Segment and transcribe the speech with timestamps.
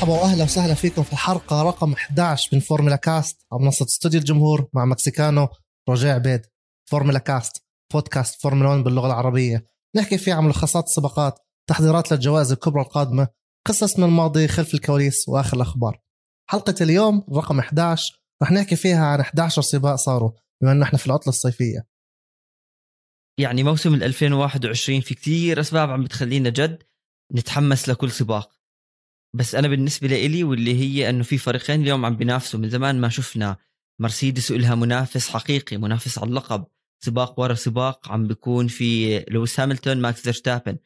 [0.00, 4.68] مرحبا واهلا وسهلا فيكم في الحلقة رقم 11 من Formula Cast على منصة استوديو الجمهور
[4.72, 5.48] مع Mexicano
[5.88, 6.46] رجاء عبيد
[6.90, 9.64] Formula Cast بودكاست فورمولا 1 باللغة العربية.
[9.96, 13.28] نحكي فيه عن ملخصات السباقات تحضيرات للجوائز الكبرى القادمة
[13.66, 16.00] قصص من الماضي خلف الكواليس وآخر الأخبار.
[16.50, 20.30] حلقة اليوم رقم 11 رح نحكي فيها عن 11 سباق صاروا
[20.62, 21.86] بما إنه إحنا في العطلة الصيفية.
[23.38, 26.82] يعني موسم ال 2021 في كثير أسباب عم بتخلينا جد
[27.34, 28.59] نتحمس لكل سباق.
[29.34, 32.60] بس أنا بالنسبة لي واللي هي إنه في فريقين اليوم عم بينافسوا.
[32.60, 33.56] من زمان ما شفنا
[33.98, 36.66] مرسيدس لها منافس حقيقي منافس على اللقب.
[37.04, 40.78] سباق ورا سباق عم بيكون في لويس هاملتون ماكس فيرستابن.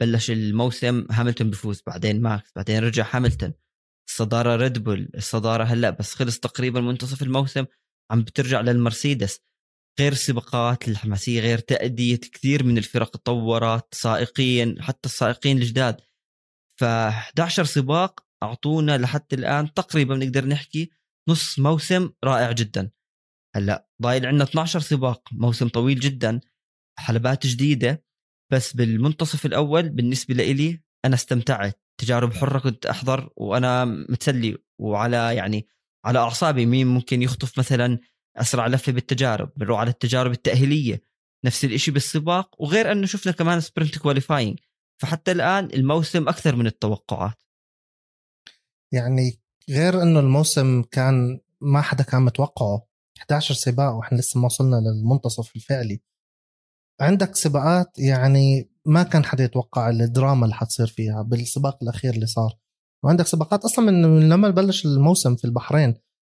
[0.00, 3.52] بلش الموسم هاملتون بفوز بعدين ماكس بعدين رجع هاملتون.
[4.08, 7.64] الصدارة Red Bull الصدارة هلأ بس خلص تقريبا منتصف الموسم
[8.10, 9.40] عم بترجع للمرسيدس.
[10.00, 16.00] غير السباقات الحماسية غير تأدية كثير من الفرق تطورت سائقين حتى السائقين الجداد.
[16.80, 20.90] ف 11 سباق أعطونا لحتى الآن تقريبا بنقدر نحكي
[21.28, 22.90] نص موسم رائع جدا.
[23.56, 26.40] هلأ ضايل عندنا 12 سباق موسم طويل جدا
[26.98, 28.04] حلبات جديدة
[28.52, 31.82] بس بالمنتصف الأول بالنسبة لإلي أنا استمتعت.
[32.00, 35.66] تجارب حرة كنت أحضر وأنا متسلي وعلى يعني
[36.04, 37.98] على أعصابي مين ممكن يخطف مثلا
[38.36, 41.02] أسرع لفة بالتجارب بنروح على التجارب التأهيلية
[41.44, 44.58] نفس الشيء بالسباق وغير أنه شفنا كمان sprint qualifying
[45.00, 47.34] فحتى الآن الموسم أكثر من التوقعات.
[48.92, 52.86] يعني غير إنه الموسم كان ما حدا كان متوقعه
[53.18, 56.00] 11 سباق وإحنا لسه ما وصلنا للمنتصف الفعلي.
[57.00, 62.58] عندك سباقات يعني ما كان حدا يتوقع الدراما اللي حتصير فيها بالسباق الأخير اللي صار.
[63.04, 65.94] وعندك سباقات أصلا من لما بلش الموسم في البحرين.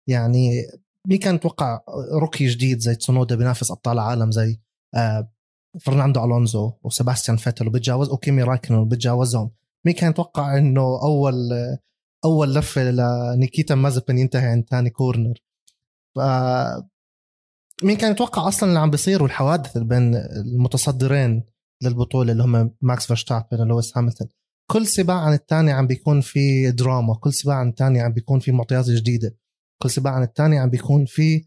[0.08, 0.66] يعني
[1.06, 1.80] مين كان يتوقع
[2.12, 4.60] روكي جديد زي تسونودا بينافس أبطال العالم زي
[4.94, 5.32] آه،
[5.80, 9.50] فرناندو ألونزو وسباستيان فيتل وبتجاوز وكيمي رايكونن وبتجاوزهم
[9.84, 11.34] مين كان يتوقع إنه أول
[12.24, 15.34] أول لفة لنيكيتا مازبن ينتهي عند ثاني corner.
[16.14, 16.18] ف
[17.84, 21.44] مين كان يتوقع أصلا اللي عم بيصير والحوادث بين المتصدرين
[21.82, 24.28] للبطولة اللي هم ماكس فيرستابن ولويس هاملتون.
[24.70, 28.52] كل سباق عن الثاني عم بيكون في دراما كل سباق عن الثاني عم بيكون في
[28.52, 29.36] معطيات جديدة.
[29.82, 31.44] كل سباق عن الثاني عم بيكون في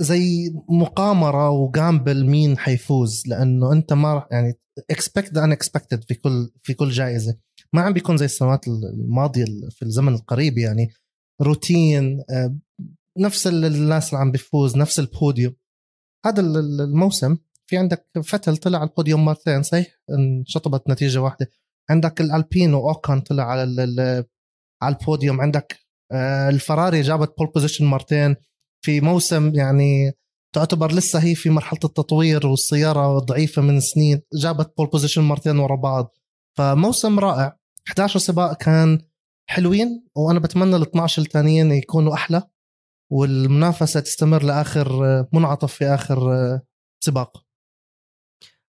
[0.00, 4.54] زي مقامرة و gamble مين حيفوز لأنه أنت ما يعني
[4.90, 7.38] expect the unexpected في كل في كل جائزة.
[7.72, 10.88] ما عم بيكون زي السنوات الماضية في الزمن القريب يعني.
[11.42, 12.56] روتين آه،
[13.18, 15.54] نفس الناس اللي عم بيفوز نفس البوديوم.
[16.26, 17.36] هذا الموسم.
[17.66, 21.50] في عندك فتل طلع على البوديوم مرتين صحيح؟ انشطبت نتيجة واحدة.
[21.90, 23.62] عندك الالبين واوكون طلع على
[24.82, 25.40] على البوديوم.
[25.40, 25.78] عندك
[26.12, 28.36] آه، الفراري جابت pole position مرتين.
[28.84, 30.12] في موسم يعني
[30.54, 35.76] تعتبر لسه هي في مرحلة التطوير والسيارة ضعيفة من سنين جابت pole position مرتين ورا
[35.76, 36.16] بعض.
[36.58, 37.56] فموسم رائع.
[37.88, 38.98] 11 سباق كان
[39.48, 42.42] حلوين وأنا بتمنى ال 12 الثانيين يكونوا أحلى
[43.12, 46.60] والمنافسة تستمر لآخر منعطف في آخر
[47.04, 47.44] سباق.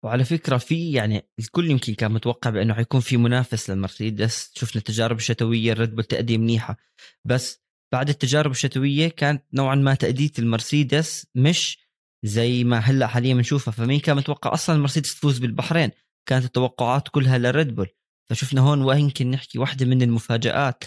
[0.03, 4.51] وعلى فكرة في يعني الكل يمكن كان متوقع بأنه حيكون في منافس للمرسيدس.
[4.53, 6.77] شفنا التجارب الشتوية الريد بول تأدية منيحة.
[7.25, 11.87] بس بعد التجارب الشتوية كانت نوعا ما تأدية المرسيدس مش
[12.25, 13.71] زي ما هلأ حاليا بنشوفها.
[13.71, 15.91] فمين كان متوقع أصلا المرسيدس تفوز بالبحرين؟
[16.29, 17.87] كانت التوقعات كلها للريد بول.
[18.29, 20.83] فشفنا هون ويمكن نحكي واحدة من المفاجآت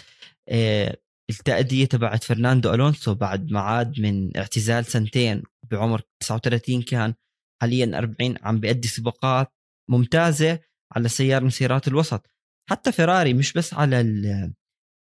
[0.49, 0.97] آه،
[1.29, 7.13] التأدية تبعت فرناندو ألونسو بعد ما عاد من اعتزال سنتين بعمر 39 كان
[7.61, 9.53] حاليا 40 عم بيأدي سباقات
[9.89, 10.59] ممتازة
[10.95, 12.27] على سيارة من سيارات الوسط.
[12.69, 14.01] حتى فيراري مش بس على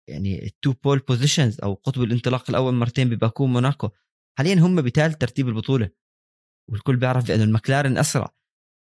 [0.09, 3.89] يعني ال two pole positions أو قطب الانطلاق الأول مرتين بباكو موناكو.
[4.37, 5.89] حاليا هم بثالث ترتيب البطولة.
[6.71, 8.35] والكل بيعرف بانه المكلارن أسرع.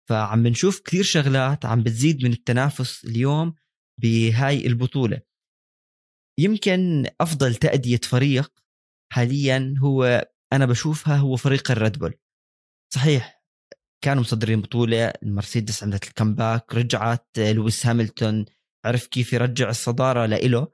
[0.09, 3.53] فعم بنشوف كثير شغلات عم بتزيد من التنافس اليوم
[4.01, 5.21] بهاي البطولة.
[6.39, 8.63] يمكن أفضل تأدية فريق
[9.13, 12.13] حاليا هو أنا بشوفها هو فريق الريد بول.
[12.93, 13.43] صحيح
[14.03, 18.45] كانوا مصدرين بطولة المرسيدس عملت ال comeback رجعت لويس هاملتون
[18.85, 20.67] عرف كيف يرجع الصدارة لإله.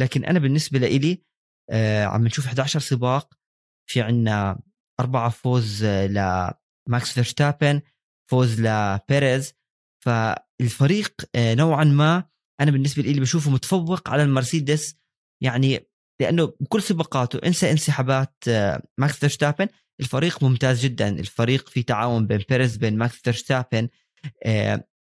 [0.00, 1.22] لكن أنا بالنسبة لإلي
[1.70, 3.34] آه عم نشوف 11 سباق
[3.90, 4.60] في عنا
[5.00, 6.06] أربعة فوز آه،
[6.88, 7.80] لماكس فيرستابن
[8.30, 9.54] فوز لبيريز
[10.04, 12.24] فالفريق آه نوعا ما
[12.60, 14.96] أنا بالنسبة لي بشوفه متفوق على المرسيدس.
[15.42, 15.88] يعني
[16.20, 19.68] لأنه بكل سباقاته انسى انسحابات آه ماكس فيرستابن
[20.00, 21.08] الفريق ممتاز جدا.
[21.08, 23.88] الفريق في تعاون بين بيريز بين ماكس فيرستابن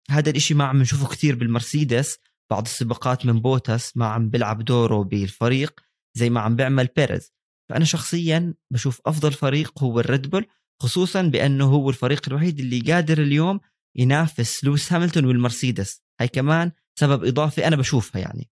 [0.09, 2.17] هذا الإشي ما عم نشوفه كثير بالمرسيدس.
[2.51, 5.79] بعض السباقات من بوتس ما عم بيلعب دوره بالفريق
[6.17, 7.33] زي ما عم بيعمل بيريز.
[7.69, 10.47] فأنا شخصيا بشوف أفضل فريق هو الريد بول
[10.81, 13.59] خصوصا بأنه هو الفريق الوحيد اللي قادر اليوم
[13.95, 16.03] ينافس لويس هاملتون والمرسيدس.
[16.21, 18.49] هاي كمان سبب إضافي أنا بشوفها يعني.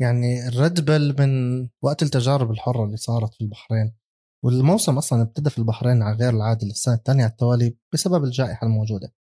[0.00, 3.94] يعني الريد بل من وقت التجارب الحرة اللي صارت في البحرين
[4.44, 9.12] والموسم أصلا ابتدى في البحرين على غير العادي للسنة الثانية على التوالي بسبب الجائحة الموجودة.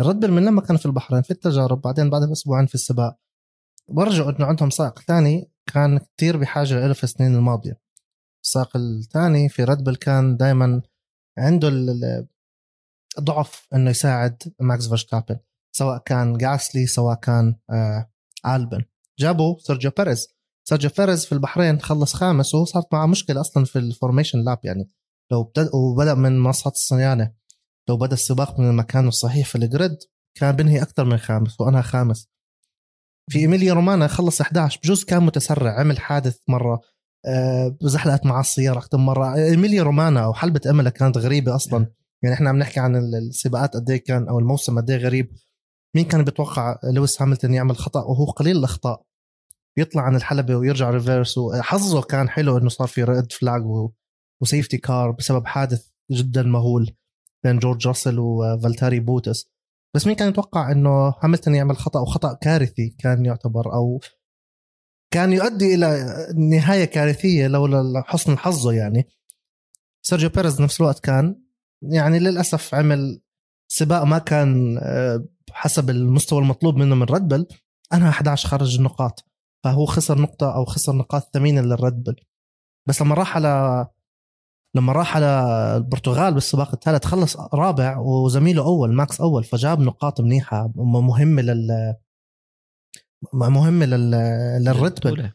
[0.00, 3.16] الريد بل من لما كان في البحرين في التجارب بعدين بعد باسبوعين في السباق
[3.90, 7.80] ورجعوا إنه عندهم سائق ثاني كان كتير بحاجة له في السنين الماضية.
[8.44, 10.82] السائق الثاني في ريد بل كان دائما
[11.38, 11.70] عنده
[13.20, 15.36] ضعف إنه يساعد ماكس فيرستابن
[15.76, 18.10] سواء كان جاسلي سواء كان آه
[18.46, 18.84] ألبن.
[19.18, 20.28] جابوا سيرجيو بيريز.
[20.68, 24.90] سيرجيو بيريز في البحرين خلص خامس وصارت معه مشكلة أصلا في ال formation lap يعني.
[25.32, 27.32] لو بدا وبدأ من منصات الصيانة.
[27.88, 29.96] لو بدأ السباق من المكان الصحيح في ال grid
[30.34, 32.28] كان بنهي أكثر من خامس وأنهى خامس.
[33.28, 36.80] في إيميليا رومانا خلص 11 بجوز كان متسرع عمل حادث مرة
[37.26, 39.34] أه زحلقت مع السيارة أكثر مرة.
[39.34, 41.86] إيميليا رومانا أو حلبة إيمولا كانت غريبة أصلا.
[42.22, 45.32] يعني إحنا عم نحكي عن السباقات قد إيه كان أو الموسم قد إيه غريب.
[45.96, 49.02] مين كان بيتوقع لويس هاملتون يعمل خطأ؟ وهو قليل الأخطاء.
[49.76, 53.62] يطلع عن الحلبة ويرجع reverse وحظه كان حلو إنه صار في red flag
[54.40, 56.90] و safety car بسبب حادث جدا مهول
[57.44, 59.50] بين جورج راسل وفالتاري بوتس.
[59.94, 64.00] بس مين كان يتوقع إنه هاملتون يعمل خطأ وخطا كارثي كان يعتبر أو
[65.10, 69.08] كان يؤدي إلى نهاية كارثية لولا حسن حظه يعني؟
[70.02, 71.42] سيرجيو بيريز نفس الوقت كان
[71.82, 73.20] يعني للأسف عمل
[73.68, 77.46] سباق ما كان آه، حسب المستوى المطلوب منه من ريد بل
[77.92, 79.24] أنهى 11 خارج النقاط
[79.64, 82.14] فهو خسر نقطة أو خسر نقاط ثمينه للريد
[82.86, 83.86] بس لما راح على
[84.76, 85.26] لما راح على
[85.76, 91.94] البرتغال بالسباق الثالث خلص رابع وزميله أول ماكس أول فجاب نقاط منيحة مهمة لل
[93.34, 94.10] مهمة لل
[94.64, 95.32] للريد بل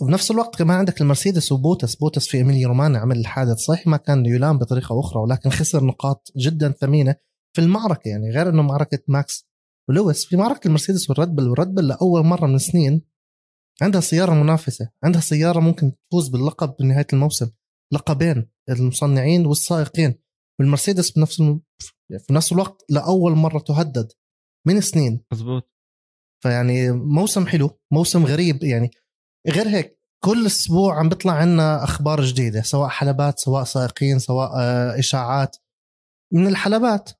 [0.00, 1.94] وبنفس الوقت كمان عندك المرسيدس وبوتس.
[1.94, 3.58] بوتس في ايميليا رومانا عمل الحادث.
[3.58, 7.14] صحيح ما كان يلام بطريقة أخرى ولكن خسر نقاط جدا ثمينة
[7.56, 8.08] في المعركة.
[8.08, 9.48] يعني غير إنه معركة ماكس
[9.88, 13.02] ولويس في معركة المرسيدس والريد بل والريد بل لأول مرة من سنين
[13.82, 17.50] عندها سيارة منافسة عندها سيارة ممكن تفوز باللقب بنهاية الموسم.
[17.92, 20.14] لقبين المصنعين والسائقين.
[20.60, 21.60] والمرسيدس بنفس الم...
[22.26, 24.12] في نفس الوقت لأول مرة تهدد
[24.66, 25.24] من سنين.
[25.32, 25.72] مزبوط
[26.42, 28.90] فيعني موسم حلو موسم غريب يعني.
[29.48, 34.98] غير هيك كل أسبوع عم بيطلع عنا أخبار جديدة سواء حلبات سواء سائقين سواء آه،
[34.98, 35.56] إشاعات.
[36.32, 37.10] من الحلبات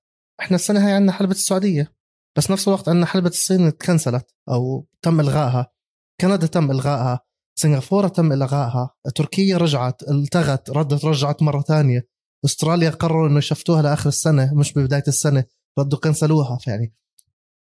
[0.40, 1.94] إحنا السنة هاي عندنا حلبة السعودية.
[2.38, 5.72] بس نفس الوقت عندنا حلبة الصين تكنسلت أو تم إلغائها.
[6.20, 7.20] كندا تم إلغائها.
[7.58, 8.90] سنغافورة تم إلغائها.
[9.14, 12.08] تركيا رجعت التغت ردت رجعت مرة ثانية.
[12.44, 15.44] أستراليا قرروا إنه يشفتوها لآخر السنة مش ببداية السنة
[15.78, 16.58] ردوا كنسلوها.
[16.58, 16.94] فيعني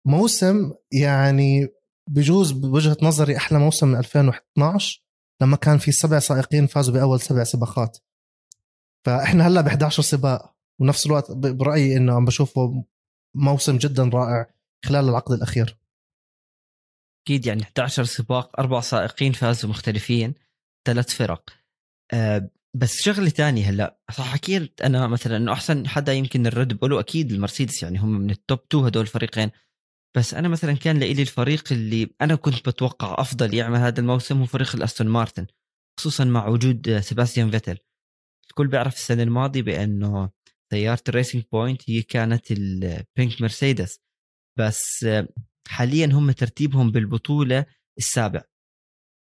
[0.05, 1.67] موسم يعني
[2.09, 5.03] بجوز بوجهة نظري أحلى موسم من 2012
[5.41, 7.97] لما كان في سبع سائقين فازوا بأول سبع سباقات.
[9.05, 12.83] فإحنا هلأ ب 11 سباق ونفس الوقت برأيي إنه عم بشوفه
[13.35, 14.47] موسم جدا رائع
[14.85, 15.77] خلال العقد الأخير.
[17.27, 20.33] أكيد يعني 11 سباق أربع سائقين فازوا مختلفين
[20.87, 21.49] ثلاث فرق.
[22.13, 26.93] أه بس شغلة ثانية هلا صح حكيت أنا مثلا إنه أحسن حدا يمكن الريد بول
[26.93, 29.51] وأكيد المرسيدس يعني هم من ال top 2 هدول الفريقين.
[30.17, 34.45] بس أنا مثلا كان لي الفريق اللي أنا كنت بتوقع أفضل يعمل هذا الموسم هو
[34.45, 35.47] فريق الأستون مارتن
[35.99, 37.77] خصوصا مع وجود سيباستيان فيتل.
[38.49, 40.29] الكل بيعرف السنة الماضية بأنه
[40.73, 43.99] سيارة ال Racing Point هي كانت ال pink مرسيدس
[44.59, 45.05] بس
[45.67, 47.65] حاليا هم ترتيبهم بالبطولة
[47.97, 48.41] السابع.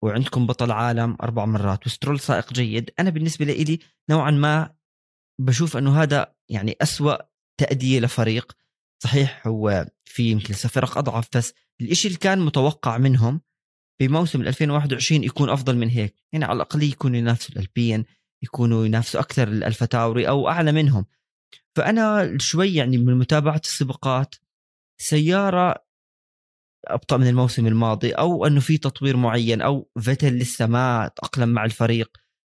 [0.05, 2.91] وعندكم بطل عالم أربع مرات وسترول سائق جيد.
[2.99, 3.79] أنا بالنسبة لي
[4.11, 4.75] نوعا ما
[5.41, 7.17] بشوف إنه هذا يعني أسوأ
[7.61, 8.53] تأدية لفريق.
[9.03, 13.41] صحيح هو في يمكن فرق أضعف بس الشيء اللي كان متوقع منهم
[14.01, 16.15] بموسم 2021 يكون أفضل من هيك.
[16.33, 18.05] يعني على الأقل يكونوا ينافسوا الالبين
[18.43, 21.07] يكونوا ينافسوا أكثر الألفا تاوري أو أعلى منهم.
[21.77, 24.35] فأنا شوي يعني من متابعة السباقات
[25.01, 25.88] سيارة
[26.87, 31.65] أبطأ من الموسم الماضي أو إنه في تطوير معين أو فيتل لسه ما تأقلم مع
[31.65, 32.11] الفريق.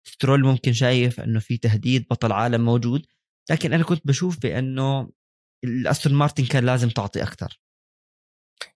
[0.08, 3.06] سترول ممكن شايف إنه في تهديد بطل عالم موجود.
[3.51, 5.10] لكن أنا كنت بشوف بأنه
[5.63, 7.62] الأستون مارتن كان لازم تعطي أكثر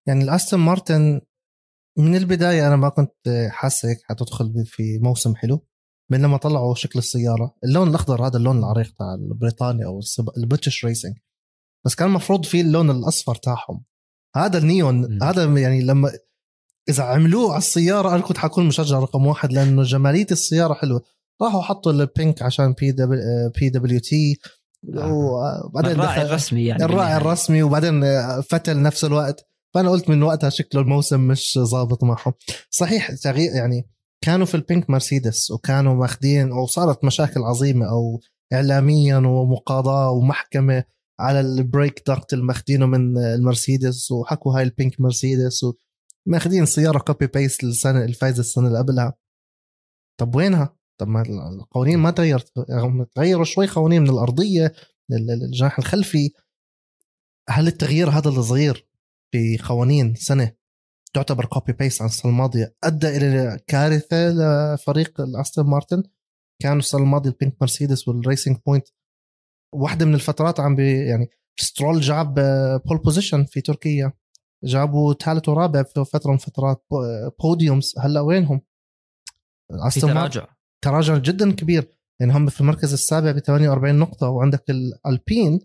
[0.07, 1.21] يعني الأستون مارتن
[1.97, 5.67] من البداية أنا ما كنت حاسه هيك حتدخل في موسم حلو
[6.11, 7.55] من لما طلعوا شكل السيارة.
[7.63, 9.99] اللون الأخضر هذا اللون العريق تاع البريطاني أو
[10.37, 11.17] ال British racing
[11.85, 13.83] بس كان المفروض في اللون الأصفر تاعهم.
[14.35, 15.23] هذا النيون.
[15.23, 16.11] هذا يعني لما
[16.89, 21.01] إذا عملوه على السيارة أنا كنت حكون مشجع رقم واحد لأنه جمالية السيارة حلوة.
[21.41, 24.39] راحوا حطوا ال pink عشان بي دبليو بي دبليو تي
[24.97, 28.01] وبعدين الراعي الرسمي يعني الراعي الرسمي وبعدين
[28.41, 29.45] فتل نفس الوقت.
[29.73, 32.33] فأنا قلت من وقتها شكله الموسم مش ظابط معهم.
[32.69, 33.89] صحيح تغيير يعني
[34.23, 38.19] كانوا في ال pink مرسيدس وكانوا ماخذين وصارت مشاكل عظيمة أو
[38.53, 40.83] اعلاميا ومقاضاة ومحكمة.
[41.19, 45.65] على ال brake duct اللي ماخذينه من المرسيدس وحكوا هاي ال pink مرسيدس
[46.27, 49.13] ماخذين سيارة copy paste السنة الفايزه السنة اللي قبلها.
[50.19, 52.51] طب وينها؟ طب ما القوانين ما تغيرت
[53.15, 54.73] تغيروا شوي قوانين من الأرضية
[55.09, 56.31] للجناح الخلفي.
[57.49, 58.87] هل التغيير هذا الصغير
[59.31, 60.51] في قوانين سنة
[61.13, 66.03] تعتبر copy paste عن السنة الماضية أدى إلى كارثة لفريق الأستون مارتن؟
[66.61, 68.87] كانوا السنة الماضية ال pink مرسيدس وال Racing Point
[69.73, 72.33] واحدة من الفترات عم بي يعني سترول جاب
[72.85, 74.13] pole position في تركيا.
[74.63, 76.85] جابوا ثالث ورابع في فترة من فترات
[77.43, 78.61] podiums هلأ وينهم؟
[79.89, 80.47] في تراجع.
[80.81, 81.97] تراجع جدا كبير.
[82.19, 85.59] يعني هم في المركز السابع ب 48 نقطة وعندك الألبين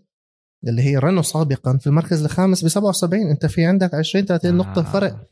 [0.67, 4.79] اللي هي رينو سابقا في المركز الخامس ب 77 أنت في عندك 20 30 نقطة
[4.79, 4.83] آه.
[4.83, 5.29] فرق.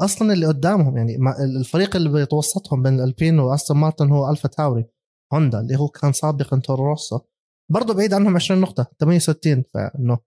[0.00, 1.16] أصلا اللي قدامهم يعني
[1.60, 4.84] الفريق اللي بيتوسطهم بين الألبين وأستون مارتن هو ألفا تاوري.
[5.32, 7.20] هوندا اللي هو كان سابقا تورو روسا
[7.68, 10.18] برضه بعيد عنهم 20 نقطة 68 فإنه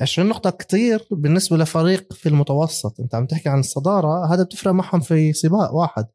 [0.00, 3.00] 20 نقطة كتير بالنسبة لفريق في المتوسط.
[3.00, 6.06] أنت عم تحكي عن الصدارة هذا بتفرق معهم في سباق واحد.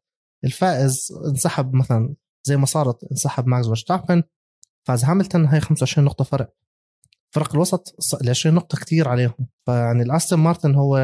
[0.44, 4.22] الفائز انسحب مثلا زي ما صارت انسحب ماكس فيرستابن
[4.86, 6.54] فاز هاملتون هي 25 نقطة فرق.
[7.34, 9.48] فرق الوسط ال 20 نقطة كتير عليهم.
[9.66, 10.98] فيعني الأستون مارتن هو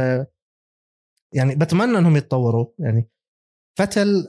[1.35, 2.67] يعني بتمنى إنهم يتطوروا.
[2.79, 3.11] يعني
[3.79, 4.29] فتل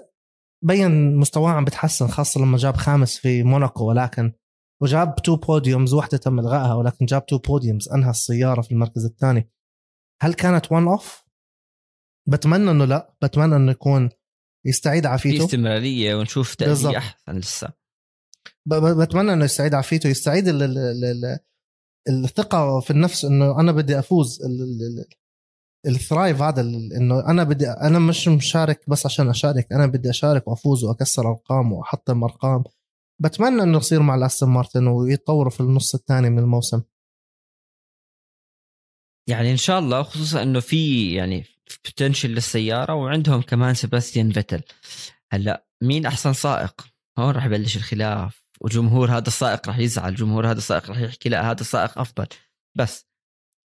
[0.61, 4.33] بين مستواه عم بتحسن خاصة لما جاب خامس في موناكو ولكن
[4.81, 9.49] وجاب two podiums واحدة تم إلغائها ولكن جاب two podiums أنهى السيارة في المركز الثاني.
[10.21, 11.25] هل كانت one off؟
[12.27, 14.09] بتمنى إنه لا بتمنى إنه يكون
[14.65, 15.37] يستعيد عافيته.
[15.37, 17.73] في استمرارية ونشوف تأدية أحسن لسه.
[18.65, 21.39] بتمنى إنه يستعيد عافيته يستعيد ال ال ال
[22.09, 24.39] الثقة في النفس إنه أنا بدي أفوز.
[25.85, 30.47] ال drive هذا إنه أنا بدي أنا مش مشارك بس عشان أشارك أنا بدي أشارك
[30.47, 32.63] وأفوز وأكسر أرقام وأحطم أرقام.
[33.19, 36.81] بتمنى إنه يصير مع الأستون مارتن ويتطوروا في النص الثاني من الموسم.
[39.29, 41.45] يعني إن شاء الله خصوصا إنه في يعني
[41.85, 44.61] potential للسيارة وعندهم كمان سيباستيان فيتل
[45.31, 46.87] هلأ مين أحسن سائق؟
[47.19, 48.45] هون راح يبلش الخلاف.
[48.61, 52.27] وجمهور هذا السائق راح يزعل جمهور هذا السائق راح يحكي لا هذا السائق أفضل.
[52.77, 53.05] بس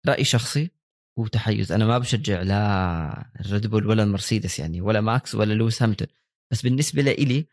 [0.06, 0.70] راي شخصي
[1.18, 1.72] وتحيز.
[1.72, 6.08] أنا ما بشجع لا الريد بول ولا المرسيدس يعني ولا ماكس ولا لويس هاملتون
[6.52, 7.46] بس بالنسبة لي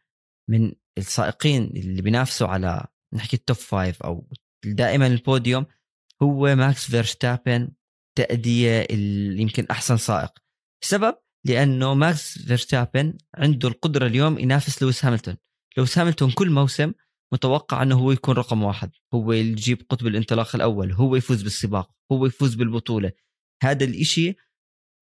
[0.50, 4.30] من السائقين اللي بينافسوا على نحكي ال top five أو
[4.66, 5.66] دائما البوديوم
[6.22, 7.72] هو ماكس فيرستابن
[8.18, 8.88] تأدية
[9.42, 10.32] يمكن أحسن سائق.
[10.84, 15.38] السبب لأنه ماكس فيرستابن عنده القدرة اليوم ينافس لويس هاملتون.
[15.78, 16.94] لويس هاملتون كل موسم
[17.34, 18.92] متوقع أنه هو يكون رقم واحد.
[19.14, 23.12] هو يجيب قطب الانطلاق الأول هو يفوز بالسباق هو يفوز بالبطولة.
[23.64, 24.36] هذا الإشي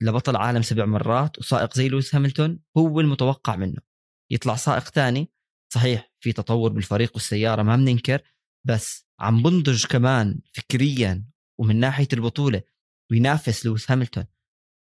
[0.02, 3.89] لبطل عالم سبع مرات وسائق زي لويس هاملتون هو المتوقع منه.
[4.32, 5.32] يطلع سائق ثاني
[5.74, 8.22] صحيح في تطور بالفريق والسيارة ما بننكر
[8.68, 11.26] بس عم بنضج كمان فكريا
[11.60, 12.64] ومن ناحية البطولة
[13.12, 14.26] وينافس لويس هاملتون.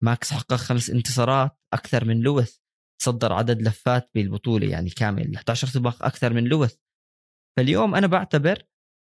[0.04, 2.64] ماكس حقق خمس انتصارات أكثر من لويس
[3.02, 6.80] تصدر عدد لفات بالبطولة يعني كامل 11 سباق أكثر من لويس.
[7.58, 8.64] فاليوم أنا بعتبر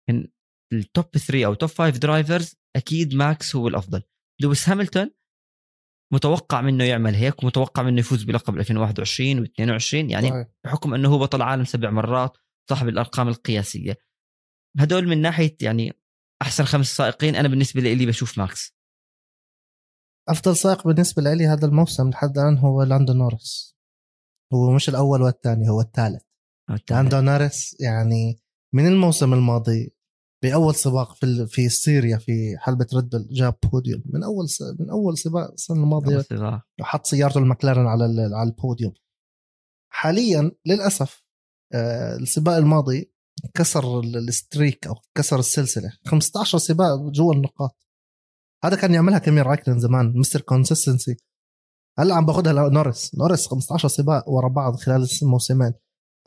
[0.09, 0.27] إن
[0.73, 4.03] ال top 3 أو top 5 drivers أكيد ماكس هو الأفضل.
[4.41, 5.11] لويس هاملتون
[6.13, 10.47] متوقع منه يعمل هيك ومتوقع منه يفوز بلقب 2021 و22 يعني صحيح.
[10.63, 12.37] بحكم إنه هو بطل عالم سبع مرات
[12.69, 13.97] صاحب الأرقام القياسية.
[14.79, 15.93] هدول من ناحية يعني
[16.41, 18.75] أحسن خمس سائقين أنا بالنسبة لي بشوف ماكس.
[20.29, 23.77] أفضل سائق بالنسبة لي هذا الموسم لحد الآن هو لاندو نورس.
[24.53, 26.23] هو مش الأول والثاني هو الثالث.
[26.91, 28.39] لاندو نورس يعني
[28.73, 29.95] من الموسم الماضي
[30.43, 34.03] بأول سباق في في سيريا في حلبة ريد بل جاب بوديوم.
[34.05, 34.61] من أول س...
[34.79, 36.17] من أول سباق السنة الماضية
[36.81, 38.33] وحط سيارته المكلارن على ال...
[38.33, 38.93] على البوديوم.
[39.91, 41.23] حاليا للأسف
[41.73, 43.13] آه السباق الماضي
[43.53, 45.91] كسر ال streak أو كسر السلسلة.
[46.05, 47.77] 15 سباق جوا النقاط.
[48.63, 51.17] هذا كان يعملها كيمي رايكونن زمان Mister Consistency
[51.99, 55.73] هلأ عم باخذها نورس نورس 15 سباق ورا بعض خلال الموسمين.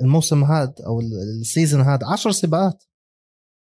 [0.00, 1.00] الموسم هذا أو
[1.40, 2.84] ال season هذا 10 سباقات.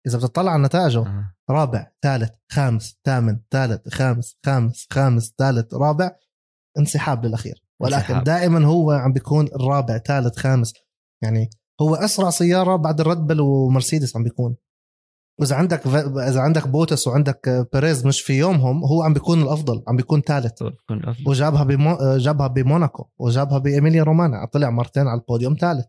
[0.07, 1.35] إذا بتطلع على نتائجه آه.
[1.51, 6.11] رابع ثالث خامس ثامن ثالث خامس خامس خامس ثالث رابع
[6.79, 7.65] انسحاب للأخير.
[7.81, 8.25] ولكن انسحاب.
[8.25, 10.73] دائما هو عم بيكون الرابع ثالث خامس.
[11.23, 14.57] يعني هو أسرع سيارة بعد الريد بل ومرسيدس عم بيكون.
[15.41, 19.97] وإذا عندك إذا عندك بوتس وعندك بيريز مش في يومهم هو عم بيكون الأفضل عم
[19.97, 20.63] بيكون ثالث.
[21.27, 22.17] وجابها بمو...
[22.17, 25.87] جابها بموناكو وجابها بإيميليا رومانيا طلع مرتين على البوديوم ثالث.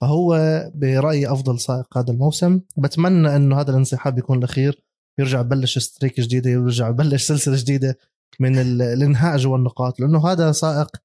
[0.00, 0.36] فهو
[0.74, 2.60] برأيي أفضل سائق هذا الموسم.
[2.76, 4.84] بتمنى إنه هذا الانسحاب يكون الأخير.
[5.18, 7.98] يرجع يبلش ستريك جديدة يرجع يبلش سلسلة جديدة
[8.40, 10.96] من الانهاء جوا النقاط لأنه هذا سائق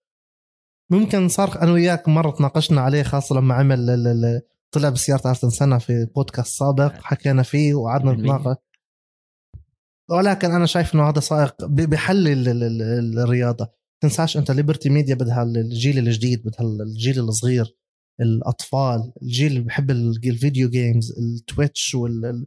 [0.91, 4.41] ممكن صار أنا وياك مرة تناقشنا عليه خاصة لما عمل
[4.71, 8.55] طلع بسيارة أرسن سنة في بودكاست سابق حكينا فيه وقعدنا نتناقش.
[10.09, 12.63] ولكن أنا شايف إنه هذا سائق بحلل
[13.19, 13.69] الرياضة.
[14.01, 17.75] تنساش أنت ليبرتي ميديا بدها الجيل الجديد بدها الجيل الصغير.
[18.21, 22.45] الأطفال الجيل اللي بحب ال video games التويتش وال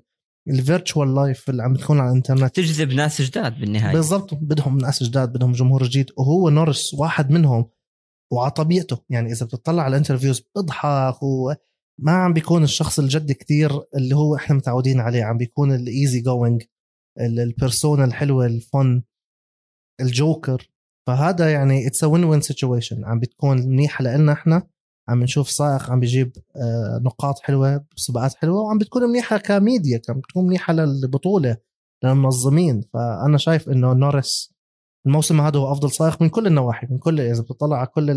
[0.49, 2.57] ال virtual life اللي عم تكون على الإنترنت.
[2.57, 3.93] تجذب ناس جداد بالنهاية.
[3.93, 6.11] بالضبط بدهم ناس جداد بدهم جمهور جديد.
[6.17, 7.71] وهو نورس واحد منهم
[8.33, 13.71] وعلى طبيعته يعني إذا بتطلع على ال interviews بيضحك وما عم بيكون الشخص الجد كتير
[13.97, 15.25] اللي هو إحنا متعودين عليه.
[15.25, 16.62] عم بيكون ال easy going
[17.21, 19.02] ال persona الحلوة الفن
[20.00, 20.71] الجوكر.
[21.07, 24.72] فهذا يعني it's win win situation عم بتكون منيحة لنا إحنا.
[25.09, 30.21] عم نشوف سائق عم بيجيب آه، نقاط حلوة بسباقات حلوة وعم بتكون منيحة كميديا عم
[30.21, 31.56] بتكون منيحة للبطولة
[32.04, 32.82] للمنظمين.
[32.92, 34.54] فأنا شايف إنه نورس
[35.06, 38.11] الموسم هذا هو أفضل سائق من كل النواحي من كل إذا بتطلع على كل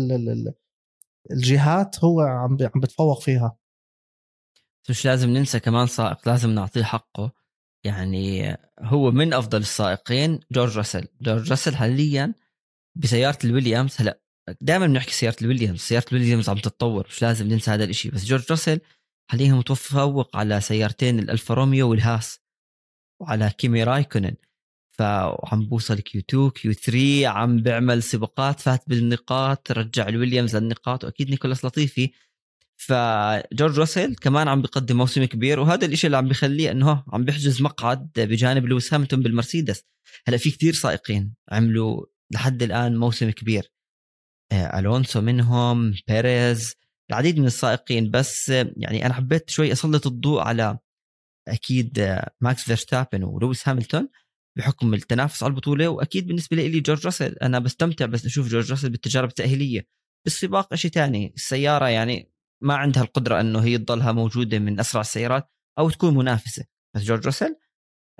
[1.32, 3.56] الجهات هو عم عم بتفوق فيها.
[4.90, 7.32] مش لازم ننسى كمان سائق لازم نعطيه حقه.
[7.84, 11.08] يعني هو من أفضل السائقين جورج راسل.
[11.22, 12.34] جورج راسل حاليا
[12.96, 14.20] بسيارة الويليامز هلأ
[14.60, 15.80] دائما بنحكي سيارة الويليامز.
[15.80, 18.80] سيارة الويليامز عم تتطور مش لازم ننسى هذا الشيء بس جورج راسل
[19.30, 22.40] حاليا متفوق على سيارتين الألفا روميو والهاس
[23.20, 24.34] وعلى كيمي رايكونن.
[24.98, 31.30] فعم بوصل Q 2 Q 3 عم بيعمل سباقات فات بالنقاط رجع الويليامز للنقاط وأكيد
[31.30, 32.10] نيكولاس لطيفي.
[32.76, 37.62] فجورج راسل كمان عم بيقدم موسم كبير وهذا الشيء اللي عم بيخليه إنه عم بيحجز
[37.62, 39.82] مقعد بجانب لويس هاملتون بالمرسيدس.
[40.26, 43.75] هلأ في كتير سائقين عملوا لحد الآن موسم كبير.
[44.52, 46.74] ألونسو منهم بيريز
[47.10, 48.10] العديد من السائقين.
[48.10, 50.78] بس يعني أنا حبيت شوي أسلط الضوء على
[51.48, 54.08] أكيد آه، ماكس فيرستابن ولويس هاملتون
[54.58, 55.88] بحكم التنافس على البطولة.
[55.88, 59.86] وأكيد بالنسبة لي جورج راسل أنا بستمتع بس أشوف جورج راسل بالتجارب التأهيلية.
[60.24, 65.50] بالسباق شيء ثاني السيارة يعني ما عندها القدرة إنه هي تضلها موجودة من أسرع السيارات
[65.78, 66.64] أو تكون منافسة.
[66.96, 67.56] بس جورج راسل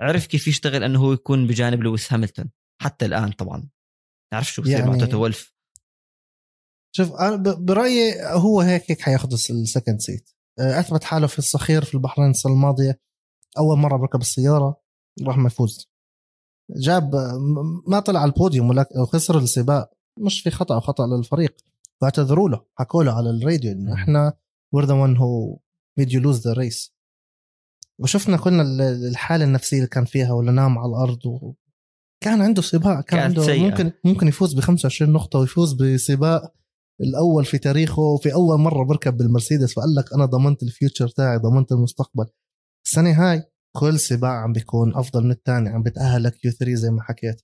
[0.01, 2.49] عرف كيف يشتغل إنه هو يكون بجانب لويس هاملتون
[2.81, 3.69] حتى الآن طبعا.
[4.33, 4.91] نعرف شو بصير يعني...
[4.91, 5.56] مع توتو ولف
[6.97, 11.83] شوف أنا برأيي هو هيك هيك حياخذ ال second seat آه، أثبت حاله في الصخير
[11.83, 12.99] في البحرين السنة الماضية.
[13.57, 14.81] أول مرة بركب السيارة
[15.23, 15.89] راح ما يفوز.
[16.69, 17.15] جاب
[17.87, 19.89] ما طلع على البوديوم ولكن خسر السباق.
[20.19, 21.55] مش في خطأ خطأ للفريق.
[22.01, 24.33] فاعتذروا له حكوا له على الراديو إنه إحنا
[24.73, 25.59] we're the one who
[25.97, 26.95] made you lose the race
[27.99, 31.53] وشفنا كلنا الحالة النفسية اللي كان فيها ولا نام على الأرض و...
[32.23, 33.69] كان عنده سباق كان عنده سيئة.
[33.69, 36.53] ممكن ممكن يفوز ب 25 نقطة ويفوز بسباق.
[37.01, 41.37] الأول في تاريخه في أول مرة بركب بالمرسيدس فقال لك أنا ضمنت ال future تاعي
[41.37, 42.25] ضمنت المستقبل.
[42.85, 43.43] السنة هاي
[43.75, 47.41] كل سباق عم بيكون أفضل من الثاني عم بتاهل ل Q 3 زي ما حكيت.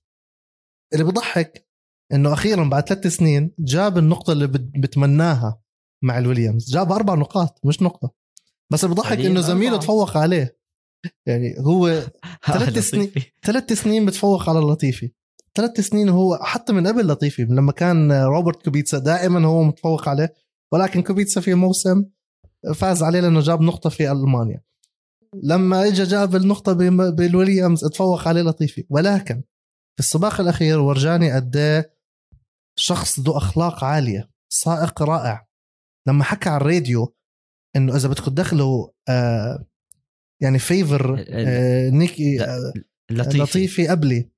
[0.92, 1.68] اللي بضحك
[2.12, 5.62] إنه أخيرا بعد ثلاث سنين جاب النقطة اللي بتمناها
[6.02, 6.70] مع الويليامز.
[6.72, 8.10] جاب أربع نقاط مش نقطة.
[8.72, 10.58] بس اللي بضحك إنه زميله تفوق عليه.
[11.26, 12.02] يعني هو
[12.52, 13.12] ثلاث سنين
[13.42, 15.12] ثلاث سنين بتفوق على اللطيفي
[15.56, 20.34] ثلاث سنين هو حتى من قبل لطيفي لما كان روبرت كوبيتسا دائما هو متفوق عليه
[20.72, 22.04] ولكن كوبيتسا في موسم
[22.74, 24.62] فاز عليه لأنه جاب نقطة في ألمانيا.
[25.42, 26.72] لما اجى جاب النقطة
[27.10, 28.86] بالويليامز تفوق عليه لطيفي.
[28.90, 29.42] ولكن
[29.96, 31.84] في السباق الأخير وراجاني قد
[32.76, 35.46] شخص ذو أخلاق عالية سائق رائع.
[36.08, 37.14] لما حكى على الراديو
[37.76, 39.64] إنه إذا بدكم تدخلوا آه
[40.42, 42.72] يعني favor آه نيكي آه
[43.10, 43.38] لطيفي.
[43.38, 44.33] لطيفي قبلي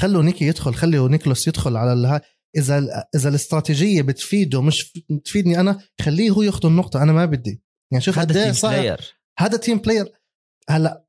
[0.00, 2.20] خلوا نيكي يدخل خلوا نيكولاس يدخل على الها
[2.56, 7.62] إذا إذا الاستراتيجية بتفيده مش بتفيدني أنا خليه هو ياخذ النقطة أنا ما بدي.
[7.92, 10.12] يعني شوف هذا team player هذا team player
[10.70, 11.04] هلأ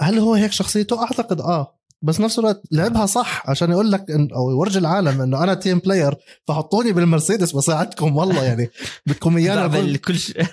[0.00, 1.78] هل هو هيك شخصيته؟ أعتقد آه.
[2.02, 5.78] بس نفس الوقت لعبها صح عشان يقول لك إن أو يورجي العالم إنه أنا team
[5.78, 6.14] player
[6.48, 8.70] فحطوني بالمرسيدس بساعدكم والله يعني.
[9.06, 10.46] بدكم إيانا بعمل كل شيء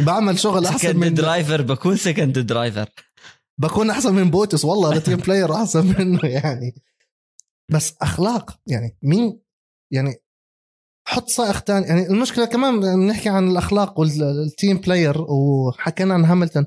[0.00, 2.88] بعمل شغل أحسن من driver بكون second driver
[3.58, 6.74] بكون أحسن من بوتس والله أنا team player أحسن منه يعني.
[7.72, 9.40] بس أخلاق يعني مين
[9.92, 10.14] يعني
[11.08, 16.66] حط سائق ثاني يعني المشكلة كمان بنحكي عن الأخلاق وال team player وحكينا عن هاملتون.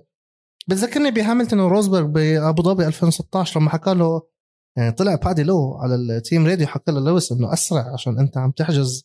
[0.68, 4.22] بتذكرني بهاملتون وروزبرغ بأبو ظبي 2016 لما حكى له
[4.78, 8.38] يعني طلع بادي لو على ال team radio حكى له لويس إنه أسرع عشان أنت
[8.38, 9.04] عم تحجز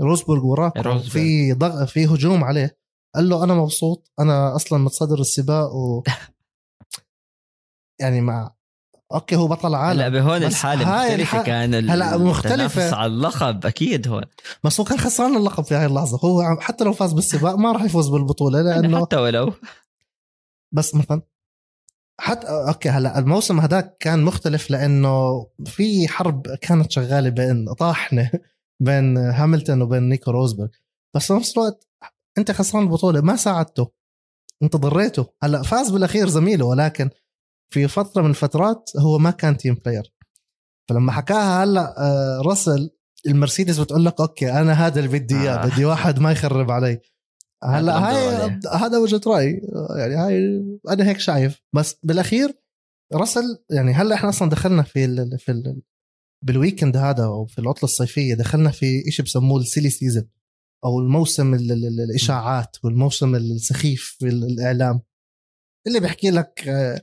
[0.00, 0.98] روزبرغ وراك.
[0.98, 2.78] في ضغط في هجوم عليه.
[3.14, 6.02] قال له أنا مبسوط أنا أصلا متصدر السباق و
[8.00, 8.54] يعني مع
[9.14, 11.42] okay هو بطل عالم لا بهون الحالة مختلفة الح...
[11.42, 12.96] كان هلا مختلفة.
[12.96, 14.22] على اللقب أكيد هون.
[14.64, 16.18] بس هو كان خسران اللقب في هاي اللحظة.
[16.24, 19.52] هو حتى لو فاز بالسباق ما راح يفوز بالبطولة لأنه حتى ولو.
[20.72, 21.22] بس مثلا
[22.20, 28.30] حتى okay هلا الموسم هذاك كان مختلف لأنه في حرب كانت شغالة بين طاحنة
[28.80, 30.68] بين هاملتون وبين نيكو روزبرغ.
[31.16, 31.88] بس في نفس الوقت
[32.38, 33.90] أنت خسران البطولة ما ساعدته.
[34.62, 35.26] أنت ضريته.
[35.42, 37.10] هلا فاز بالأخير زميله ولكن
[37.70, 40.12] في فترة من الفترات هو ما كان team player
[40.88, 42.90] فلما حكاها هلا آه، راسل
[43.26, 45.66] المرسيدس بتقول لك okay أنا هذا اللي بدي إياه آه.
[45.68, 47.00] بدي واحد ما يخرب علي.
[47.64, 49.60] هلا هاي هذا وجهة رأيي.
[49.98, 51.62] يعني هاي أنا هيك شايف.
[51.74, 52.58] بس بالأخير
[53.14, 55.82] رسل يعني هلا إحنا أصلا دخلنا في ال في ال
[56.44, 60.28] بال weekend هذا أو في العطلة الصيفية دخلنا في شيء بسموه ال silly season
[60.84, 65.00] أو الموسم ال- ال- ال- الإشاعات والموسم السخيف في ال- الإعلام.
[65.86, 67.00] اللي بيحكي لك آه، آه،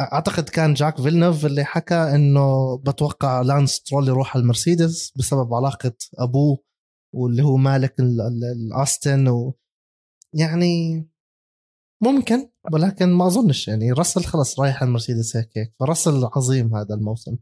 [0.00, 5.92] أعتقد كان جاك فيلنوف اللي حكى إنه بتوقع لانس ترول يروح على المرسيدس بسبب علاقة
[6.18, 6.58] أبوه
[7.14, 9.54] واللي هو مالك ال- ال- الاستن و
[10.34, 11.06] يعني
[12.02, 13.92] ممكن ولكن ما أظنش يعني.
[13.92, 15.74] رسل خلص رايح على المرسيدس هيك هيك.
[15.80, 17.36] فرسل عظيم هذا الموسم.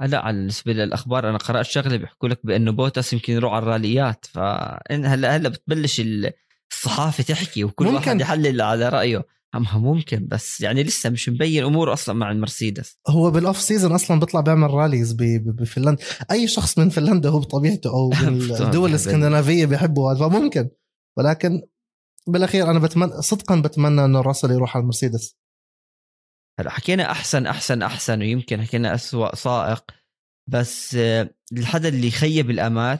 [0.00, 4.26] هلا على بالنسبة للأخبار أنا قرأت شغلة بيحكوا لك بأنه بوتاس يمكن يروح على الراليات.
[4.26, 6.32] فإن هلا هلا بتبلش ال-
[6.72, 7.96] الصحافة تحكي وكل ممكن.
[7.96, 9.24] واحد يحلل على رأيه.
[9.54, 12.98] أما ممكن بس يعني لسه مش مبين أمور أصلا مع المرسيدس.
[13.08, 16.04] هو بال off season أصلا بيطلع بيعمل rallies بفنلندا.
[16.30, 20.70] أي شخص من فنلندا هو بطبيعته أو من الدول بحب الإسكندنافية بيحبوا هذا فممكن.
[21.18, 21.62] ولكن
[22.26, 25.38] بالأخير أنا بتمنى صدقا بتمنى إنه راسل يروح على المرسيدس.
[26.60, 29.84] هلا حكينا أحسن أحسن أحسن ويمكن حكينا أسوأ سائق.
[30.50, 30.96] بس
[31.52, 32.98] الحدا اللي خيب الأمال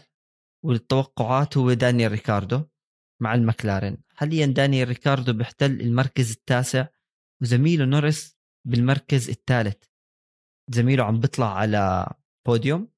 [0.65, 2.63] والتوقعات هو دانيال ريكاردو
[3.23, 6.89] مع المكلارن حاليا دانيال ريكاردو بيحتل المركز التاسع
[7.43, 9.85] وزميله نورس بالمركز الثالث.
[10.71, 12.13] زميله عم بيطلع على
[12.47, 12.89] بوديوم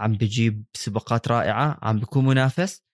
[0.00, 2.84] عم بيجيب سباقات رائعة عم بيكون منافس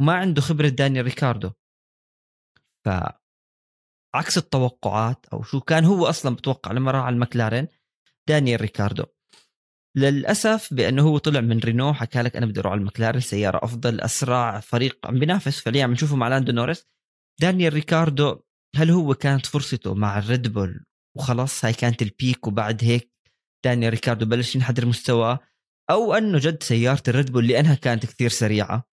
[0.00, 1.50] وما عنده خبرة دانيال ريكاردو.
[2.84, 2.88] ف
[4.14, 7.68] عكس التوقعات أو شو كان هو أصلا بتوقع لما راح على المكلارن
[8.28, 9.04] دانيال ريكاردو.
[9.98, 14.00] للأسف بأنه هو طلع من رينو حكى لك أنا بدي أروح على المكلارن سيارة أفضل
[14.00, 15.84] أسرع فريق عم بينافس فعليا.
[15.84, 16.84] عم نشوفه مع لاندو نورس
[17.40, 18.40] دانيال ريكاردو
[18.76, 20.84] هل هو كانت فرصته مع الريد بول
[21.16, 23.12] وخلاص هاي كانت ال peak وبعد هيك
[23.64, 25.38] دانيال ريكاردو بلش ينحدر مستواه؟
[25.90, 28.88] أو أنه جد سيارة الريد بول لأنها كانت كثير سريعة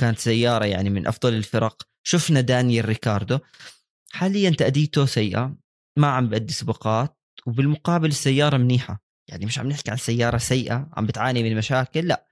[0.00, 1.82] كانت سيارة يعني من أفضل الفرق.
[2.06, 3.38] شفنا دانيال ريكاردو.
[4.12, 5.56] حاليا تأديته سيئة
[5.98, 9.05] ما عم بأدي سباقات وبالمقابل السيارة منيحة.
[9.28, 12.26] يعني مش عم نحكي عن سيارة سيئة عم بتعاني من مشاكل لا.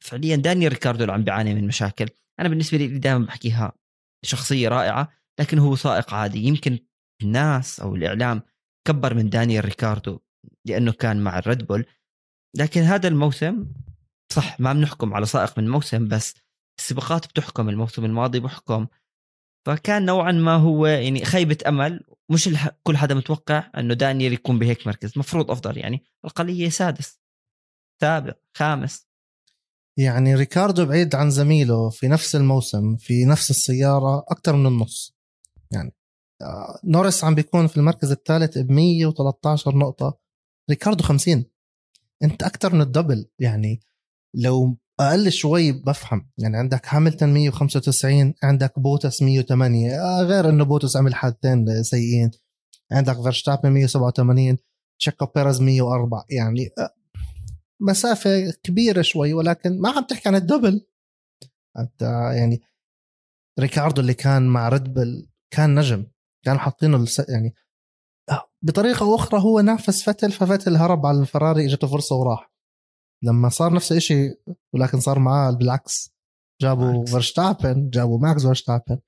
[0.00, 2.08] فعليا دانيال ريكاردو اللي عم بيعاني من مشاكل.
[2.40, 3.72] أنا بالنسبة لي دائما بحكيها
[4.24, 6.38] شخصية رائعة لكن هو سائق عادي.
[6.38, 6.78] يمكن
[7.22, 8.42] الناس أو الإعلام
[8.88, 10.20] كبر من دانيال ريكاردو
[10.66, 11.84] لأنه كان مع الريد بول.
[12.56, 13.66] لكن هذا الموسم
[14.32, 16.34] صح ما بنحكم على سائق من موسم بس
[16.78, 18.86] السباقات بتحكم الموسم الماضي بحكم.
[19.66, 22.68] فكان نوعا ما هو يعني خيبة أمل مش الح...
[22.82, 25.18] كل حدا متوقع أنه دانيال يكون بهيك مركز.
[25.18, 26.04] مفروض أفضل يعني.
[26.24, 27.20] الأقلية سادس
[28.00, 29.08] سابع خامس.
[29.98, 35.16] يعني ريكاردو بعيد عن زميله في نفس الموسم في نفس السيارة أكثر من النص.
[35.70, 35.94] يعني
[36.42, 40.18] آه، نورس عم بيكون في المركز الثالث ب 113 نقطة.
[40.70, 41.44] ريكاردو 50
[42.22, 43.28] أنت أكثر من ال double.
[43.38, 43.80] يعني
[44.34, 46.30] لو أقل شوي بفهم.
[46.38, 52.30] يعني عندك هاملتون 195 عندك بوتس 108 آه، غير إنه بوتس عمل حادثين سيئين.
[52.92, 54.58] عندك فيرستابن 187
[54.98, 56.94] تشيكو بيريز 104 يعني آه،
[57.80, 60.86] مسافة كبيرة شوي ولكن ما عم تحكي عن ال double.
[61.78, 62.02] أنت
[62.36, 62.60] يعني
[63.60, 66.06] ريكاردو اللي كان مع ريد بل كان نجم.
[66.44, 67.06] كانوا حاطينه.
[67.28, 67.54] يعني
[68.30, 72.57] آه، بطريقة أخرى هو نافس فتل ففتل هرب على الفراري إجته فرصة وراح.
[73.22, 74.40] لما صار نفس الشيء
[74.72, 76.12] ولكن صار معاه بالعكس.
[76.60, 77.10] جابوا بالعكس.
[77.10, 78.98] فيرستابن جابوا ماكس فيرستابن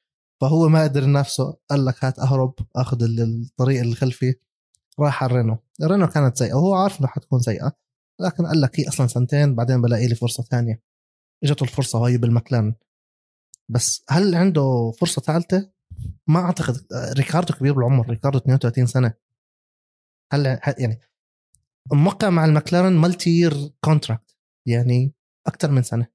[0.40, 4.34] فهو ما قدر ينافسه قال لك هات أهرب آخذ ال- الطريق الخلفي
[5.00, 7.72] راح على الرينو الرينو كانت سيئة وهو عارف إنه حتكون سيئة
[8.20, 10.82] لكن قال لك هي أصلا سنتين بعدين بلاقي لي فرصة ثانية.
[11.44, 12.74] إجته الفرصة وهي بالمكلارن.
[13.68, 15.70] بس هل عنده فرصة ثالثة؟
[16.26, 16.86] ما أعتقد.
[16.92, 19.14] آه، ريكاردو كبير بالعمر ريكاردو 32 سنة.
[20.32, 21.00] هل- يعني
[21.92, 24.36] موقع مع المكلارن multi-year contract
[24.68, 25.14] يعني
[25.46, 26.06] أكثر من سنة.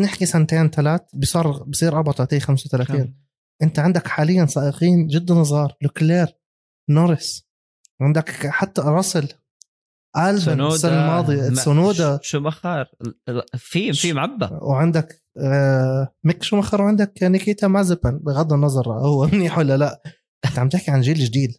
[0.00, 3.14] نحكي سنتين ثلاث بصير بصير 34 35
[3.62, 6.26] أنت عندك حاليا سائقين جدا صغار لوكلير
[6.90, 7.46] نورس
[8.00, 9.28] عندك حتى راسل
[10.16, 12.18] ألفن السنة الماضية ما- سونودا.
[12.22, 12.90] ش- شوماخر؟
[13.56, 19.76] في في معبى وعندك آه، ميك شومخر وعندك نيكيتا مازبن بغض النظر هو منيح ولا
[19.76, 20.02] لا.
[20.44, 21.50] أنت عم تحكي عن جيل جديد.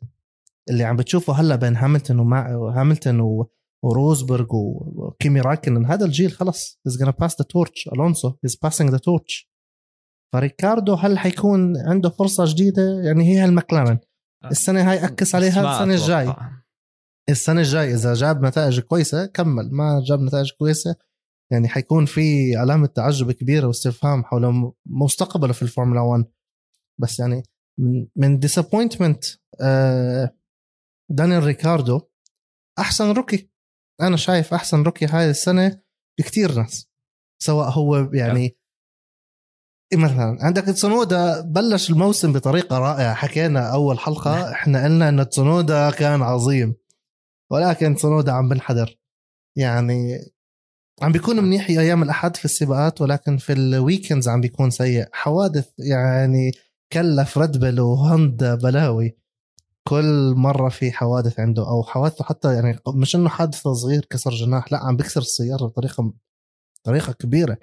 [0.70, 3.50] اللي عم بتشوفه هلا بين هاملتون ومع هاملتون و...
[3.84, 6.80] وروزبرغ وكيمي راكنن هذا الجيل خلص.
[6.90, 7.94] Is gonna pass the torch.
[7.94, 9.48] الونسو is passing the torch.
[10.34, 14.00] فريكاردو هل حيكون عنده فرصة جديدة؟ يعني هي المكلارن
[14.52, 16.34] السنة هاي X عليها السنة الجاي.
[17.30, 19.70] السنة الجاي إذا جاب نتائج كويسة كمل.
[19.72, 20.96] ما جاب نتائج كويسة
[21.52, 26.26] يعني حيكون في علامة تعجب كبيرة واستفهام حول مستقبله في الفورمولا 1
[27.00, 27.44] بس يعني
[27.80, 29.26] من من disappointment
[31.10, 32.02] دانيال ريكاردو
[32.80, 33.50] أحسن rookie.
[34.02, 35.82] أنا شايف أحسن rookie هاي السنة
[36.20, 36.90] بكتير ناس.
[37.44, 38.58] سواء هو يعني
[39.94, 43.14] إيه مثلا عندك تسونودا بلش الموسم بطريقة رائعة.
[43.14, 46.76] حكينا أول حلقة إحنا قلنا انه تسونودا كان عظيم.
[47.52, 49.00] ولكن تسونودا عم بنحدر
[49.58, 50.18] يعني
[51.02, 55.10] عم بيكون منيح أيام الأحد في السباقات ولكن في ال weekends عم بيكون سيء.
[55.12, 56.52] حوادث يعني
[56.94, 59.18] كلف ريد بول وهوندا بلاوي.
[59.88, 64.72] كل مرة في حوادث عنده أو حوادثه حتى يعني مش إنه حادثة صغير كسر جناح
[64.72, 66.14] لا عم بيكسر السيارة بطريقة
[66.84, 67.58] طريقة كبيرة.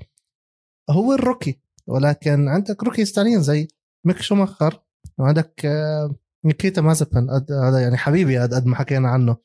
[0.91, 3.69] هو ال rookie ولكن عندك rookies ثانيين زي
[4.05, 4.83] ميك شوماخر
[5.19, 9.37] وعندك آه، نيكيتا مازبن هذا يعني حبيبي قد ما حكينا عنه.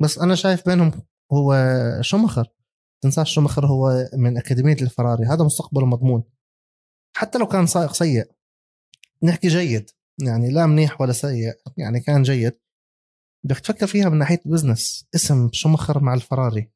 [0.00, 0.92] بس أنا شايف بينهم
[1.32, 1.56] هو
[2.00, 2.48] شوماخر.
[3.02, 6.24] تنساش شوماخر هو من أكاديمية الفراري هذا مستقبله مضمون.
[7.16, 8.32] حتى لو كان سائق سيء.
[9.22, 9.90] نحكي جيد.
[10.20, 12.58] يعني لا منيح ولا سيء يعني كان جيد.
[13.46, 16.72] بدك تفكر فيها من ناحية business اسم شومخر مع الفراري.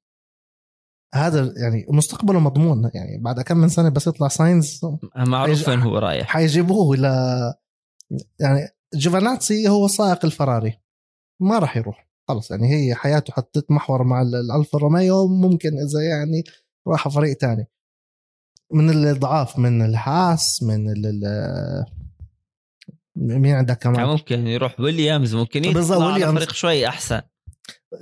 [1.15, 4.81] هذا يعني مستقبله مضمون يعني بعد كم من سنة بس يطلع ساينز
[5.17, 6.27] معروف وين هو رايح.
[6.27, 7.05] حيجيبوه ل
[8.41, 10.81] يعني جوفاناتسي هو سائق الفراري.
[11.43, 12.09] ما راح يروح.
[12.29, 16.45] خلص يعني هي حياته حتتمحور مع الالفا روميو ممكن إذا يعني
[16.89, 17.67] راح فريق تاني.
[18.73, 20.91] من الضعاف من الهاس من
[23.17, 27.21] مين عندك كمان؟ يعني ممكن يروح ويليامز ممكن يطلع على فريق شوي أحسن.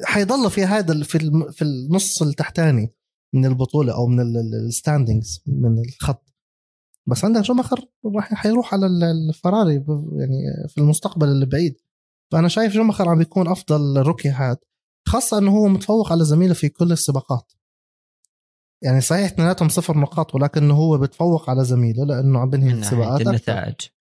[0.04, 1.18] حيضل في هذا في
[1.52, 2.94] في النص التحتاني
[3.32, 6.34] من البطولة أو من ال standings من الخط.
[7.06, 9.74] بس عندك شوماخر راح حيروح على الفراري
[10.16, 11.76] يعني في المستقبل البعيد
[12.32, 14.56] فأنا شايف شوماخر عم بيكون أفضل rookie هاد
[15.08, 17.52] خاصة إنه هو متفوق على زميله في كل السباقات.
[18.82, 23.74] يعني صحيح اثنيناتهم صفر نقاط ولكن هو بتفوق على زميله لأنه عم بينهي السباقات النتائج.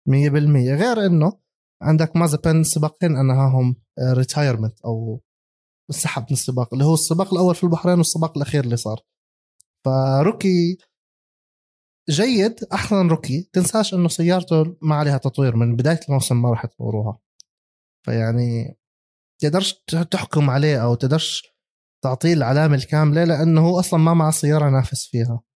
[0.09, 1.39] 100% غير إنه
[1.81, 3.75] عندك مازبن سباقين انهاهم
[4.13, 5.21] retirement أو
[5.89, 8.99] انسحب من السباق اللي هو السباق الأول في البحرين والسباق الأخير اللي صار.
[9.85, 10.77] ف rookie
[12.09, 13.49] جيد أحسن rookie.
[13.53, 17.19] تنساش إنه سيارته ما عليها تطوير من بداية الموسم ما راح يطوروها
[18.05, 18.77] فيعني
[19.41, 19.73] تقدرش
[20.11, 21.55] تحكم عليه أو تقدرش
[22.03, 25.33] تعطيه العلامة الكاملة لأنه هو أصلا ما مع سيارة نافس فيها.
[25.33, 25.54] آه،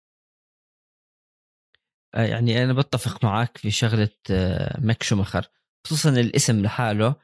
[2.13, 5.48] يعني أنا بتفق معك في شغلة آه، ميك شومخر
[5.88, 7.15] خصوصا الاسم لحاله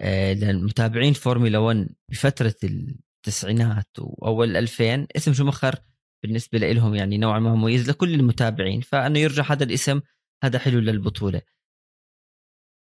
[0.00, 5.74] آه، للمتابعين فورمولا 1 بفترة التسعينات وأول 2000 اسم شومخر
[6.22, 10.00] بالنسبة لهم يعني نوعا ما مميز لكل المتابعين فأنه يرجع هذا الاسم
[10.44, 11.42] هذا حلو للبطولة.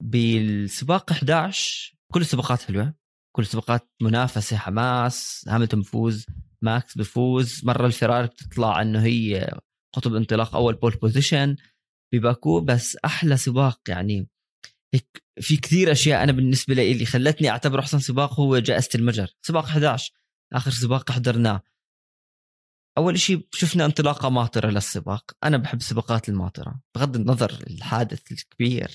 [0.03, 2.93] بالسباق 11 كل السباقات حلوة
[3.35, 6.25] كل السباقات منافسة حماس هاملتون بفوز
[6.61, 9.59] ماكس بفوز مرة الفراري بتطلع إنه هي
[9.95, 11.55] قطب انطلاق أول pole position
[12.13, 14.27] بباكو بس أحلى سباق يعني.
[14.93, 19.27] هيك في كثير أشياء أنا بالنسبة لي اللي خلتني اعتبره أحسن سباق هو جائزة المجر.
[19.41, 20.13] سباق 11
[20.53, 21.61] آخر سباق حضرناه.
[22.97, 28.91] أول شيء شفنا انطلاقه ماطره للسباق أنا بحب السباقات الماطرة بغض النظر الحادث الكبير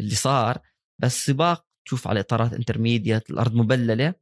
[0.00, 0.58] اللي صار
[1.02, 4.14] بس سباق تشوف على إطارات intermediate الأرض مبللة.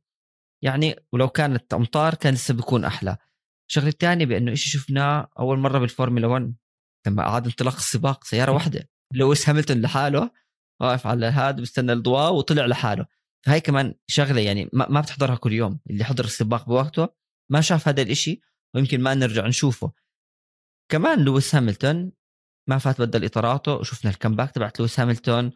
[0.65, 3.17] يعني ولو كانت أمطار كان لسه بيكون أحلى.
[3.69, 6.55] الشغله الثانية بأنه شيء شفناه أول مرة بالفورمولا 1
[7.07, 8.89] لما اعاد انطلاق السباق سيارة واحدة.
[9.15, 10.31] لويس هاملتون لحاله
[10.81, 13.07] واقف على هذا بيستنى الضوء وطلع لحاله.
[13.47, 15.81] فهي كمان شغلة يعني ما بتحضرها كل يوم.
[15.91, 17.09] اللي حضر السباق بوقته
[17.51, 18.41] ما شاف هذا الإشي
[18.75, 19.93] ويمكن ما نرجع نشوفه.
[20.91, 22.13] كمان لويس هاملتون
[22.69, 25.53] ما فات بدل إطاراته وشفنا ال comeback تبعت لويس هاملتون.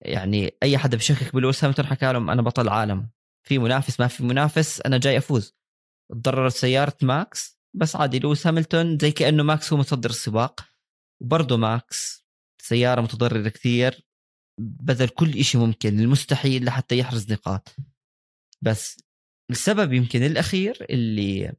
[0.00, 3.10] يعني أي حدا بشكك بلويس هاملتون حكى لهم أنا بطل عالم.
[3.46, 5.57] في منافس ما في منافس أنا جاي أفوز.
[6.12, 7.58] تضررت سيارة ماكس.
[7.76, 10.68] بس عادي لويس هاملتون زي كأنه ماكس هو متصدر السباق
[11.22, 12.26] وبرضه ماكس
[12.62, 14.08] سيارة متضررة كثير
[14.60, 17.76] بذل كل شيء ممكن المستحيل لحتى يحرز نقاط.
[18.62, 19.00] بس
[19.50, 21.52] السبب يمكن الأخير اللي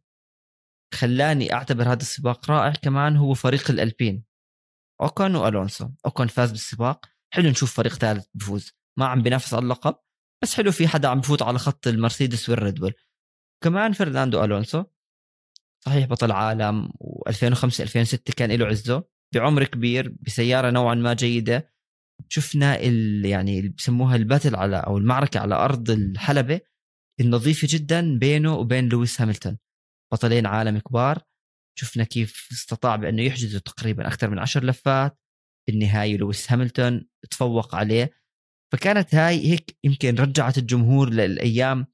[0.94, 4.24] خلاني أعتبر هذا السباق رائع كمان هو فريق الألبين.
[5.02, 5.90] اوكون وألونسو.
[6.06, 7.06] اوكون فاز بالسباق.
[7.34, 8.72] حلو نشوف فريق ثالث بفوز.
[9.00, 9.96] ما عم بينافس على اللقب
[10.44, 12.94] بس حلو في حدا عم بفوت على خط المرسيدس والريد بول.
[13.64, 14.84] كمان فرناندو ألونسو.
[15.86, 19.04] صحيح بطل عالم و2005 2006 كان له عزه.
[19.36, 21.74] بعمر كبير بسيارة نوعا ما جيدة.
[22.30, 26.62] شفنا ال يعني اللي بسموها ال battle على أو المعركة على أرض الحلبة
[27.20, 29.58] النظيفة جدا بينه وبين لويس هاملتون.
[30.14, 31.22] بطلين عالم كبار.
[31.80, 35.20] شفنا كيف استطاع بأنه يحجز تقريبا أكثر من عشر لفات.
[35.68, 38.12] بالنهاية لويس هاملتون تفوق عليه.
[38.72, 41.86] فكانت هاي هيك يمكن رجعت الجمهور للأيام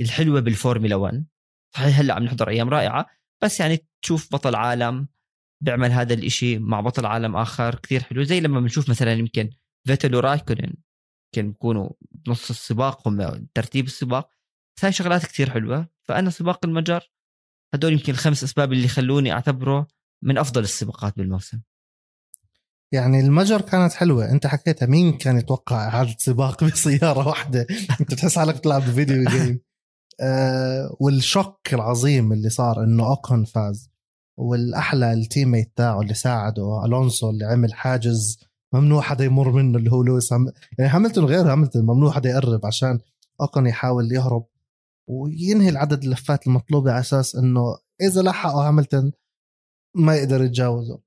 [0.00, 1.26] الحلوة بالفورمولا 1
[1.74, 3.06] صحيح هلأ عم نحضر أيام رائعة
[3.42, 5.08] بس يعني تشوف بطل عالم
[5.62, 8.22] بيعمل هذا الإشي مع بطل عالم آخر كثير حلو.
[8.22, 9.50] زي لما بنشوف مثلا يمكن
[9.86, 10.74] فيتل ورايكونن
[11.36, 14.28] يمكن بيكونوا بنص السباق هم ترتيب السباق.
[14.76, 15.88] بس هاي شغلات كثير حلوة.
[16.02, 17.10] فأنا سباق المجر
[17.74, 19.88] هدول يمكن الخمس أسباب اللي خلوني أعتبره
[20.22, 21.60] من أفضل السباقات بالموسم.
[22.92, 24.30] يعني المجر كانت حلوة.
[24.30, 27.66] أنت حكيتها مين كان يتوقع هذا سباق بسيارة واحدة؟
[28.00, 29.60] أنت بتحس حالك بتلعب video game
[30.20, 33.90] آه وال shock العظيم اللي صار إنه اوكون فاز
[34.38, 38.38] والأحلى ال teammate تاعه اللي ساعده ألونسو اللي عمل حاجز
[38.72, 40.52] ممنوع حدا يمر منه اللي هو لويس هم...
[40.78, 42.98] يعني هاملتون غير هاملتون ممنوع حدا يقرب عشان
[43.40, 44.46] اوكون يحاول يهرب.
[45.08, 49.12] وينهي العدد اللفات المطلوبة على أساس إنه إذا لحقوا هاملتون
[49.96, 51.00] ما يقدر يتجاوزه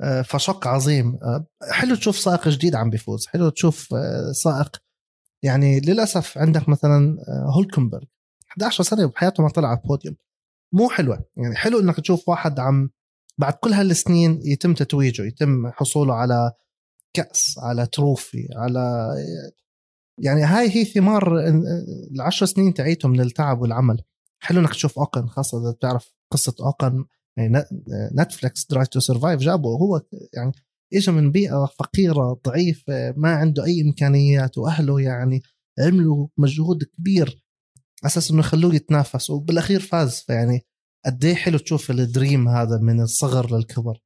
[0.00, 1.18] آه، فشق عظيم.
[1.22, 4.76] آه، حلو تشوف سائق جديد عم بيفوز حلو تشوف آه، سائق
[5.44, 7.16] يعني للأسف عندك مثلا
[7.56, 8.04] هولكنبرغ.
[8.50, 10.16] 11 سنة بحياته ما طلع على البوديوم.
[10.74, 11.24] مو حلوة.
[11.36, 12.90] يعني حلو إنك تشوف واحد عم
[13.38, 16.52] بعد كل هالسنين يتم تتويجه يتم حصوله على
[17.14, 19.08] كأس على تروفي على
[20.18, 21.48] يعني هاي هي ثمار
[22.14, 24.02] العشر سنين تعيته من التعب والعمل.
[24.42, 27.04] حلو إنك تشوف أوكن خاصة إذا بتعرف قصة أوكن.
[27.36, 27.64] يعني
[28.18, 30.02] Netflix Drive to Survive جابه هو
[30.34, 30.52] يعني
[30.94, 35.42] اجى من بيئة فقيرة ضعيفة ما عنده أي إمكانيات وأهله يعني
[35.78, 37.44] عملوا مجهود كبير.
[38.06, 40.20] أساس إنه يخلوه يتنافس وبالأخير فاز.
[40.20, 40.66] فيعني
[41.06, 43.98] قد إيه حلو تشوف ال dream هذا من الصغر للكبر.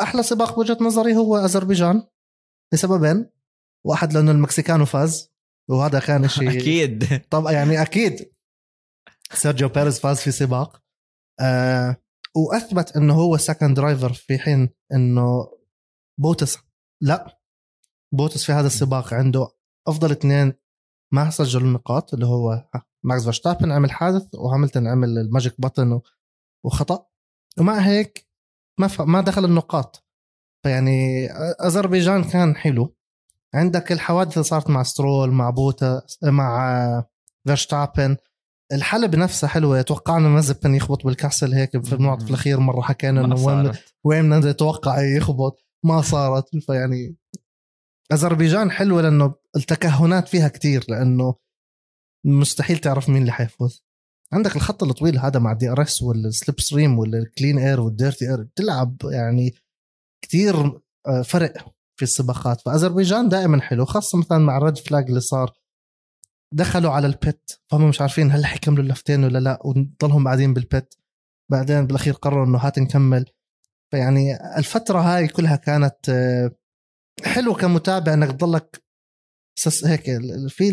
[0.00, 2.02] أحلى سباق بوجهة نظري هو أذربيجان
[2.74, 3.30] لسببين.
[3.86, 5.32] واحد لأنه المكسيكانو فاز
[5.70, 7.20] وهذا كان شيء أكيد.
[7.30, 8.32] طبعا يعني أكيد.
[9.32, 10.82] سيرجيو بيريز فاز في سباق.
[11.40, 11.96] آه
[12.36, 15.48] وأثبت إنه هو second driver في حين إنه
[16.20, 16.58] بوتس
[17.02, 17.40] لا.
[18.14, 19.48] بوتس في هذا السباق عنده
[19.88, 20.52] أفضل اثنين
[21.12, 22.68] ما سجلوا النقاط اللي هو
[23.04, 26.00] ماكس فيرستابن عمل حادث وهاملتون عمل ال magic button
[26.64, 27.06] وخطأ.
[27.58, 28.28] ومع هيك
[28.80, 29.00] ما ف...
[29.00, 30.06] ما دخل النقاط.
[30.64, 31.26] فيعني
[31.66, 32.96] أذربيجان كان حلو.
[33.54, 37.04] عندك الحوادث اللي صارت مع سترول مع بوتا مع
[37.46, 38.16] فيرستابن.
[38.72, 39.82] الحلبة نفسها حلوة.
[39.82, 43.72] توقعنا مازبن يخبط بال castle هيك في المنعطف الأخير مرة حكينا إنه وين
[44.04, 45.66] وين نتوقع يخبط.
[45.84, 46.56] ما صارت.
[46.56, 47.16] فيعني
[48.12, 51.34] أذربيجان حلوة لأنه التكهنات فيها كتير لأنه
[52.24, 53.84] مستحيل تعرف مين اللي حيفوز.
[54.32, 58.96] عندك الخط الطويل هذا مع DRS وال slipstream وال clean air وال dirty air بتلعب
[59.04, 59.54] يعني
[60.24, 61.52] كتير آه، فرق
[61.96, 62.60] في السباقات.
[62.60, 65.52] فأذربيجان دائما حلو خاصة مثلا مع ال red flag اللي صار.
[66.54, 70.72] دخلوا على ال pit فهم مش عارفين هل حيكملوا اللفتين ولا لا وضلهم قاعدين بال
[70.72, 70.98] pit
[71.50, 73.24] بعدين بالأخير قرروا إنه هات نكمل.
[73.90, 76.10] فيعني الفترة هاي كلها كانت
[77.24, 78.82] حلوة كمتابع إنك تضلك
[79.84, 80.04] هيك
[80.48, 80.70] في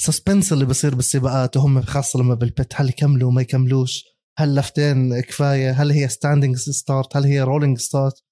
[0.00, 4.04] ال suspense اللي بصير بالسباقات وهم خاصة لما بال pit هل يكملوا؟ ما يكملوش.
[4.38, 8.24] هل لفتين كفاية؟ هل هي standing start هل هي rolling start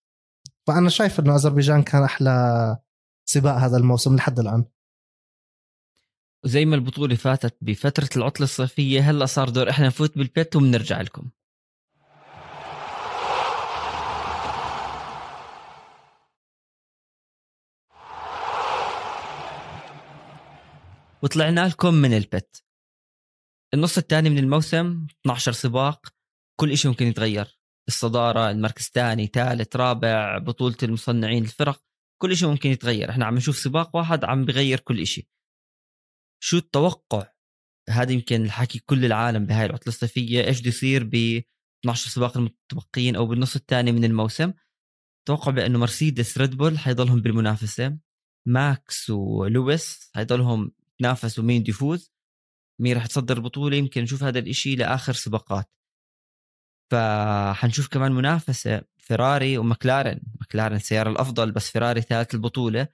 [0.66, 2.76] فأنا شايف إنه أذربيجان كان أحلى
[3.24, 4.64] سباق هذا الموسم لحد الآن.
[6.44, 11.00] وزي ما البطولة فاتت بفترة العطلة الصيفية هلأ صار دور إحنا نفوت بال pit وبنرجع
[11.00, 11.30] لكم.
[21.24, 22.64] وطلعنا لكم من البت
[23.74, 26.14] النص الثاني من الموسم 12 سباق
[26.60, 27.58] كل شيء ممكن يتغير.
[27.88, 31.82] الصدارة المركز الثاني ثالث رابع بطولة المصنعين الفرق
[32.22, 33.10] كل شيء ممكن يتغير.
[33.10, 35.26] إحنا عم نشوف سباق واحد عم بغير كل شيء
[36.42, 37.26] شو التوقع؟
[37.90, 40.44] هذا يمكن الحكي كل العالم بهاي العطلة الصيفية.
[40.44, 41.14] إيش بده يصير ب
[41.84, 44.52] 12 سباق المتبقيين أو بالنص الثاني من الموسم؟
[45.28, 47.98] توقع بأنه مرسيدس ريد بول حيضلهم بالمنافسة.
[48.46, 52.14] ماكس ولويس حيضلهم يتنافسوا مين يفوز
[52.80, 55.70] مين راح تصدر البطولة يمكن نشوف هذا الإشي لآخر سباقات.
[56.92, 60.20] فحنشوف كمان منافسة فيراري ومكلارن.
[60.40, 62.88] مكلارن السياره الأفضل بس فيراري ثالث البطولة.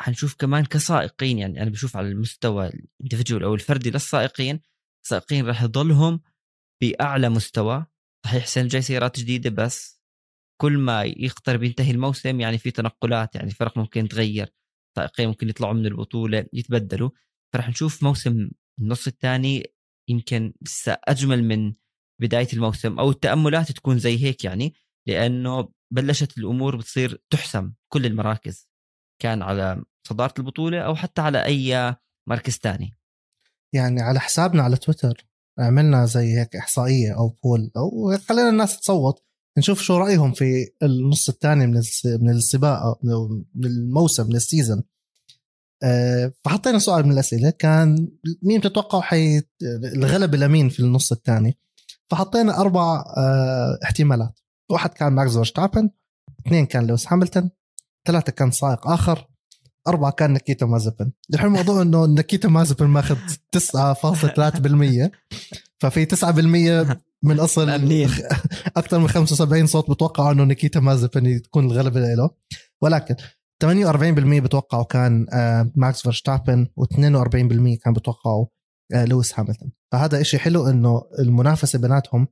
[0.00, 4.60] حنشوف كمان كسائقين يعني أنا بشوف على المستوى الاندفجوال أو الفردي للسائقين
[5.04, 6.20] السائقين راح يضلهم
[6.82, 7.86] بأعلى مستوى.
[8.24, 10.02] صحيح السنة الجاي سيارات جديدة بس
[10.60, 14.54] كل ما يقترب ينتهي الموسم يعني في تنقلات يعني فرق ممكن تغير.
[14.96, 17.10] سائقين ممكن يطلعوا من البطولة يتبدلوا.
[17.54, 19.72] فرح نشوف موسم النص الثاني
[20.08, 21.74] يمكن لسه أجمل من
[22.20, 24.74] بداية الموسم أو التأملات تكون زي هيك يعني
[25.08, 28.68] لأنه بلشت الأمور بتصير تحسم كل المراكز
[29.22, 31.96] كان على صدارة البطولة أو حتى على أي
[32.28, 32.98] مركز ثاني.
[33.74, 35.26] يعني على حسابنا على تويتر
[35.58, 39.27] عملنا زي هيك إحصائية أو بول أو خلينا الناس تصوت.
[39.58, 44.82] نشوف شو رأيهم في النص الثاني من من السباق من الموسم من ال season
[45.82, 47.50] آه، فحطينا سؤال من الأسئلة.
[47.50, 48.08] كان
[48.42, 49.42] مين بتتوقعوا حي
[49.94, 51.58] الغلبه لمين في النص الثاني؟
[52.10, 54.40] فحطينا أربع آه، احتمالات.
[54.70, 55.90] واحد كان ماكس فيرستابن
[56.46, 57.50] اثنين كان لويس هاملتون
[58.06, 59.28] ثلاثة كان سائق آخر
[59.88, 61.12] أربعة كان نكيتا مازبن.
[61.34, 63.16] الحين الموضوع إنه نكيتا مازبن ماخذ
[63.56, 65.10] 9.3%
[65.80, 68.10] ففي 9% من مأمنين.
[68.76, 72.30] أكثر من 75 صوت بتوقعوا إنه نكيتا مازبن تكون الغلبة له
[72.82, 73.14] ولكن
[73.64, 78.46] 48% بتوقعوا كان آه، ماكس فيرستابن و42% كان بتوقعوا
[78.94, 82.28] آه، لويس هاملتون فهذا إشي حلو إنه المنافسة بيناتهم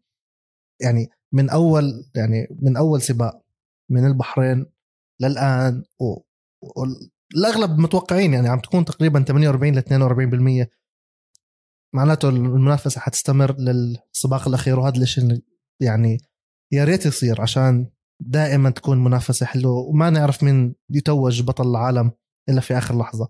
[0.83, 3.43] يعني من أول يعني من أول سباق
[3.91, 4.67] من البحرين
[5.23, 6.21] للآن و...
[6.77, 9.83] والأغلب متوقعين يعني عم تكون تقريبا 48 ل
[10.65, 10.67] 42%
[11.95, 15.43] معناته المنافسة حتستمر للسباق الأخير وهذا الشيء اللي
[15.83, 16.19] يعني
[16.73, 17.87] يا ريت يصير عشان
[18.21, 22.11] دائما تكون منافسة حلوة وما نعرف مين يتوج بطل العالم
[22.49, 23.29] إلا في آخر لحظة.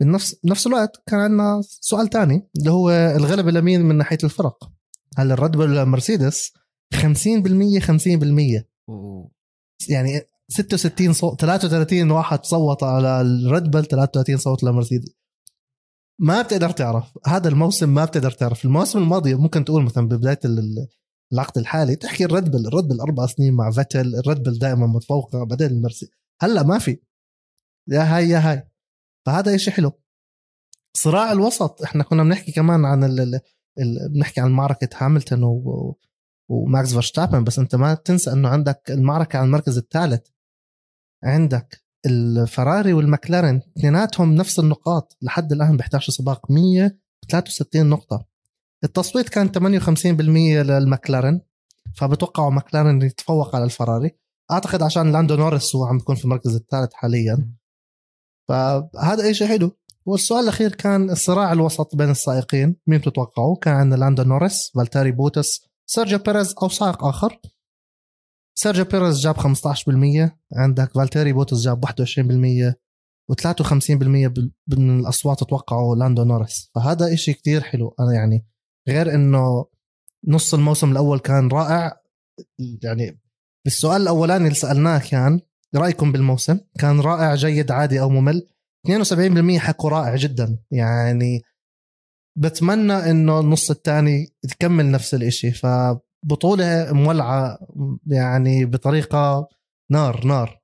[0.00, 4.70] بنفس بنفس الوقت كان عندنا سؤال تاني اللي هو الغلبه لمين من ناحية الفرق.
[5.16, 6.52] هل ال Red Bull ولا مرسيدس
[6.94, 9.28] 50% 50% و-
[9.88, 15.08] يعني 66 صوت 33 واحد صوت على ال Red Bull 33 صوت لمرسيدس.
[16.20, 17.18] ما بتقدر تعرف.
[17.26, 18.64] هذا الموسم ما بتقدر تعرف.
[18.64, 20.88] المواسم الماضيه ممكن تقول مثلا ببداية ال-
[21.32, 24.42] العقد الحالي تحكي ال Red Bull ال Red Bull أربع سنين مع فيتل ال Red
[24.42, 27.00] Bull دائما متفوقة بعدين المرسيدس هلأ ما في.
[27.88, 28.68] يا هاي يا هاي.
[29.26, 29.92] فهذا شيء حلو.
[30.96, 33.34] صراع الوسط إحنا كنا بنحكي كمان عن ال ال
[33.78, 35.98] ال بنحكي عن معركة هاملتون و-
[36.48, 40.26] وماكس فيرستابن بس أنت ما تنسى إنه عندك المعركة على المركز الثالث.
[41.24, 48.26] عندك الفراري والمكلارن اثنيناتهم نفس النقاط لحد الآن بيحتاجوا سباق 163 نقطة.
[48.84, 51.40] التصويت كان 58% للمكلارن
[51.94, 54.10] فبتوقعوا مكلارن يتفوق على الفراري.
[54.50, 57.52] أعتقد عشان لاندو نورس هو عم بيكون في المركز الثالث حاليا.
[58.48, 59.76] فهذا شيء حلو.
[60.06, 65.60] والسؤال الأخير كان الصراع الوسط بين السائقين مين بتتوقعوا كان عندنا لاندو نورس فالتيري بوتس
[65.86, 67.40] سيرجيو بيريز أو سائق آخر.
[68.60, 72.74] سيرجيو بيريز جاب 15% عندك فالتيري بوتس جاب 21%
[73.32, 73.92] و53%
[74.28, 77.94] بال- من الأصوات توقعوا لاندو نورس فهذا إشي كتير حلو.
[78.00, 78.46] أنا يعني
[78.88, 79.66] غير إنه
[80.28, 82.00] نص الموسم الأول كان رائع
[82.82, 83.20] يعني
[83.66, 85.40] السؤال الأولاني اللي سألناه كان
[85.76, 88.46] رأيكم بالموسم؟ كان رائع جيد عادي أو ممل؟
[88.86, 90.58] 72% حكوا رائع جدا.
[90.70, 91.42] يعني
[92.38, 95.52] بتمنى إنه النص الثاني تكمل نفس الإشي.
[96.22, 97.58] فبطولة مولعة
[98.06, 99.48] يعني بطريقة
[99.90, 100.60] نار نار.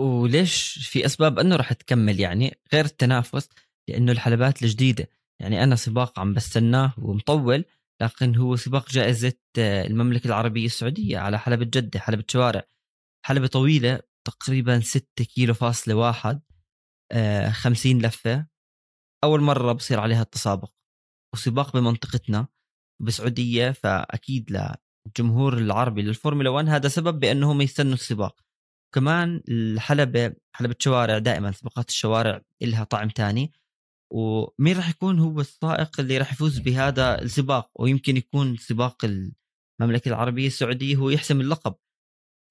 [0.00, 3.48] وليش في أسباب إنه راح تكمل؟ يعني غير التنافس
[3.88, 5.08] لأنه الحلبات الجديدة.
[5.40, 7.64] يعني أنا سباق عم بستناه ومطول
[8.02, 12.62] لكن هو سباق جائزة آه، المملكة العربية السعودية على حلبة جدة حلبة شوارع.
[13.26, 16.40] حلبة طويلة تقريبا 6 كيلو فاصلة واحد
[17.12, 18.46] آه، 50 لفة.
[19.24, 20.72] أول مرة بصير عليها التسابق.
[21.34, 22.48] وسباق بمنطقتنا.
[23.00, 24.50] بالسعوديه فأكيد
[25.06, 28.40] للجمهور العربي للفورمولا 1 هذا سبب بأنهم يستنوا السباق.
[28.94, 33.52] كمان الحلبة حلبة شوارع دائما سباقات الشوارع إلها طعم تاني.
[34.12, 39.04] ومين راح يكون هو السائق اللي راح يفوز بهذا السباق؟ ويمكن يكون سباق
[39.80, 41.74] المملكة العربية السعودية هو يحسم اللقب.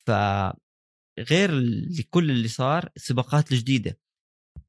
[0.08, 1.52] فغير
[2.00, 4.00] لكل اللي صار السباقات الجديدة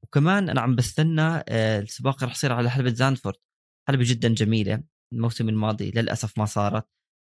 [0.03, 3.35] وكمان أنا عم بستنى آه، السباق راح يصير على حلبة زانفورد.
[3.87, 4.83] حلبة جدا جميلة.
[5.13, 6.85] الموسم الماضي للأسف ما صارت.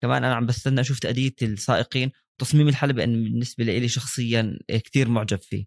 [0.03, 2.11] كمان أنا عم بستنى أشوف تأدية السائقين
[2.41, 5.65] تصميم الحلبة أن بالنسبة لي شخصيا كتير معجب فيه.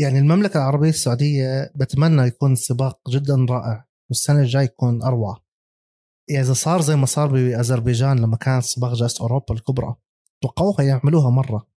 [0.00, 5.02] يعني المملكة العربية السعودية بتمنى يكون السباق جدا رائع والسنة الجاي يكون
[6.28, 9.94] يعني إذا صار زي ما صار بأذربيجان لما كان سباق جائزة أوروبا الكبرى
[10.42, 11.68] توقعوها يعملوها مرة.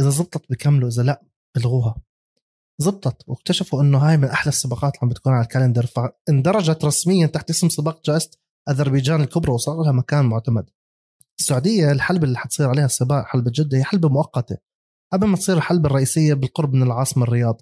[0.00, 1.22] إذا زبطت بكملوا إذا لا
[1.56, 2.02] بلغوها.
[2.78, 7.26] زبطت واكتشفوا إنه هاي من أحلى السباقات اللي عم بتكون على ال calendar فاندرجت رسميا
[7.26, 8.30] تحت اسم سباق جائزة
[8.70, 10.70] أذربيجان الكبرى وصار لها مكان معتمد.
[11.38, 14.56] السعودية الحلبة اللي حتصير عليها السباق حلبة جدة هي حلبة مؤقتة
[15.12, 17.60] قبل ما تصير الحلبة الرئيسية بالقرب من العاصمة الرياض.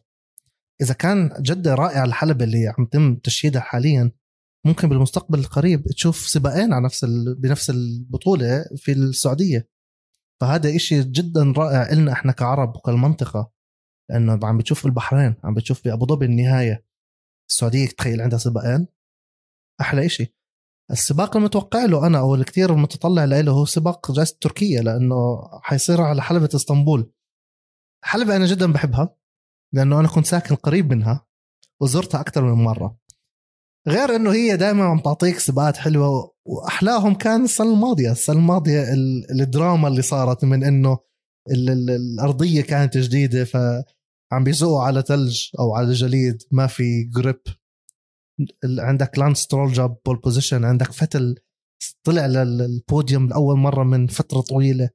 [0.80, 4.12] إذا كان جدة رائعة الحلبة اللي عم تم تشييدها حاليا
[4.66, 7.34] ممكن بالمستقبل القريب تشوف سباقين على نفس ال...
[7.34, 9.68] بنفس البطولة في السعودية.
[10.40, 13.53] فهذا إشي جدا رائع إلنا إحنا كعرب وكالمنطقة.
[14.10, 16.84] لأنه عم بتشوف البحرين عم بتشوف بأبو ظبي النهاية.
[17.50, 18.86] السعودية تخيل عندها سباقين؟
[19.80, 20.34] أحلى إشي.
[20.90, 26.22] السباق المتوقع له أنا أو الكثير متطلع له هو سباق جائزة تركيا لأنه حيصير على
[26.22, 27.12] حلبة إسطنبول.
[28.04, 29.16] حلبة أنا جدا بحبها
[29.74, 31.26] لأنه أنا كنت ساكن قريب منها
[31.80, 32.98] وزرتها أكثر من مرة.
[33.88, 38.12] غير إنه هي دائما عم تعطيك سباقات حلوة وأحلاهم كان السنة الماضية.
[38.12, 40.96] السنة الماضية ال- الدراما اللي صارت من ال-
[41.50, 47.40] الأرضية كانت جديدة فعم بيزقوا على ثلج أو على جليد ما في grip
[48.64, 51.34] عندك لانس سترول جاب pole position عندك فيتل
[52.04, 54.90] طلع للبوديوم لأول مرة من فترة طويلة.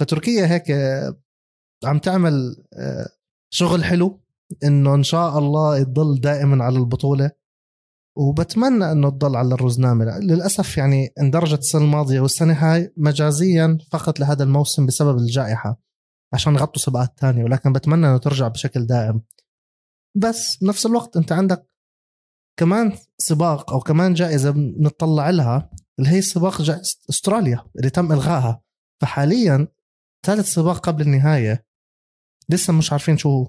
[0.00, 1.20] فتركيا هيك آه،
[1.84, 3.08] عم تعمل آه،
[3.50, 4.20] شغل حلو
[4.64, 7.30] إنه إن شاء الله تضل دائما على البطولة.
[8.16, 10.04] وبتمنى إنه تضل على الرزنامة.
[10.04, 15.80] للأسف يعني اندرجت السنة الماضية والسنة هاي مجازيا فقط لهذا الموسم بسبب الجائحة
[16.32, 19.22] عشان يغطوا سباقات تانية ولكن بتمنى إنه ترجع بشكل دائم.
[20.16, 21.70] بس بنفس الوقت أنت عندك
[22.58, 28.62] كمان سباق أو كمان جائزة بنطلع لها اللي هي سباق جائزه أستراليا اللي تم إلغائها.
[29.02, 29.68] فحاليا
[30.26, 31.66] ثالث سباق قبل النهاية.
[32.48, 33.46] لسه مش عارفين شو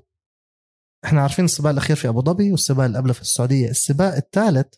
[1.05, 3.69] إحنا عارفين السباق الأخير في أبو ظبي والسباق اللي قبله في السعودية.
[3.69, 4.73] السباق الثالث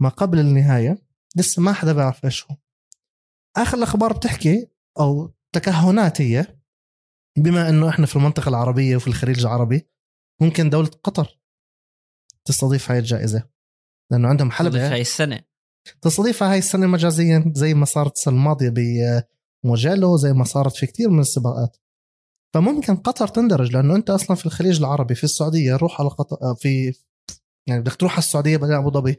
[0.00, 1.02] ما قبل النهاية
[1.36, 2.56] لسه ما حدا بيعرف إيش هو.
[3.56, 4.70] آخر الأخبار بتحكي
[5.00, 6.46] أو تكهنات هي
[7.38, 9.88] بما إنه إحنا في المنطقة العربية وفي الخليج العربي
[10.40, 11.40] ممكن دولة قطر
[12.44, 13.48] تستضيف هاي الجائزة.
[14.10, 14.92] لأنه عندهم حلبة.
[14.92, 15.40] هاي السنة.
[16.02, 18.74] تستضيفها هاي السنة مجازيا زي ما صارت السنة الماضية
[19.64, 21.76] بموجيلو زي ما صارت في كثير من السباقات.
[22.54, 26.92] فممكن قطر تندرج لأنه أنت أصلا في الخليج العربي في السعودية روح على قطر في
[27.66, 29.16] يعني بدك تروح على السعودية بعدين أبو ظبي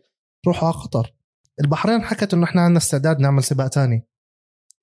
[0.48, 1.14] روح على قطر.
[1.62, 4.08] البحرين حكت إنه إحنا عندنا استعداد نعمل سباق تاني.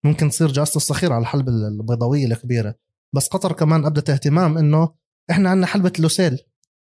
[0.05, 2.75] ممكن تصير جائزه الصخير على الحلبة البيضاوية الكبيرة.
[3.13, 4.95] بس قطر كمان أبدت اهتمام إنه
[5.31, 6.39] إحنا عندنا حلبة لوسيل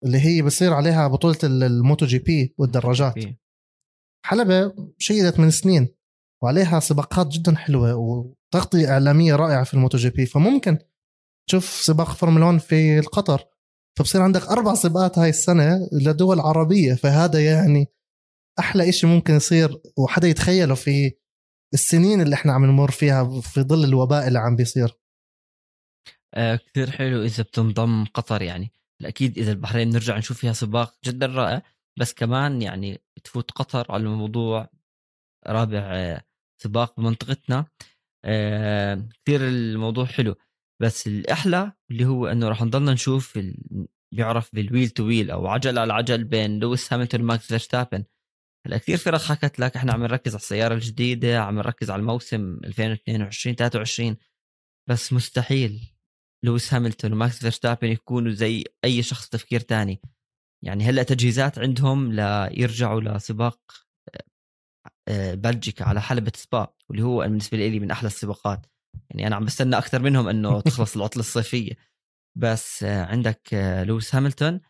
[0.05, 3.15] اللي هي بصير عليها بطولة ال MotoGP والدراجات.
[4.25, 5.87] حلبة شيدت من سنين
[6.43, 10.25] وعليها سباقات جدا حلوة وتغطية إعلامية رائعة في ال MotoGP.
[10.25, 10.77] فممكن
[11.47, 13.43] تشوف سباق فورمولا 1 في قطر
[13.97, 17.87] فبصير عندك أربع سباقات هاي السنة لدول عربية فهذا يعني
[18.59, 21.11] أحلى إشي ممكن يصير وحدا يتخيله في
[21.73, 24.97] السنين اللي إحنا عم نمر فيها في ظل الوباء اللي عم بيصير.
[26.33, 28.71] آه كثير حلو إذا بتنضم قطر يعني.
[29.01, 31.61] أكيد إذا البحرين نرجع نشوف فيها سباق جدا رائع
[31.99, 34.69] بس كمان يعني تفوت قطر على الموضوع
[35.47, 36.23] رابع آه
[36.63, 37.65] سباق بمنطقتنا.
[38.25, 40.35] آه كثير الموضوع حلو.
[40.81, 43.87] بس الأحلى اللي هو إنه راح نضلنا نشوف ال...
[44.13, 48.03] بيعرف بال wheel to wheel أو عجل على عجل بين لويس هاملتون وماكس فيرستابن.
[48.67, 52.59] هلأ كثير فرق حكت لك إحنا عم نركز على السيارة الجديدة عم نركز على الموسم
[52.63, 54.17] 2022 23
[54.89, 55.93] بس مستحيل
[56.45, 60.01] لويس هاملتون وماكس فيرستابن يكونوا زي أي شخص تفكير تاني.
[60.63, 63.59] يعني هلأ تجهيزات عندهم ليرجعوا لسباق
[65.07, 68.65] آه، بلجيكا على حلبة سبا واللي هو بالنسبة لي من أحلى السباقات.
[69.09, 71.73] يعني أنا عم بستنى أكثر منهم أنه تخلص العطلة الصيفية.
[72.37, 74.61] بس آه، عندك آه، لويس هاملتون.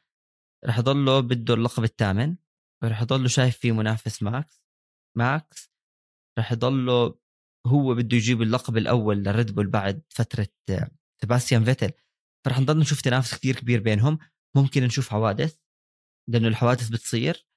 [0.65, 2.35] رح يضله بده اللقب الثامن.
[2.83, 4.63] رح يضله شايف فيه منافس ماكس
[5.17, 5.71] ماكس.
[6.39, 7.19] رح يضله
[7.67, 10.47] هو بده يجيب اللقب الأول لريد بول بعد فترة
[11.21, 11.91] سباستيان فيتل.
[12.45, 14.19] فرح نضل نشوف تنافس كثير كبير بينهم.
[14.55, 15.57] ممكن نشوف حوادث
[16.29, 17.47] لأنه الحوادث بتصير.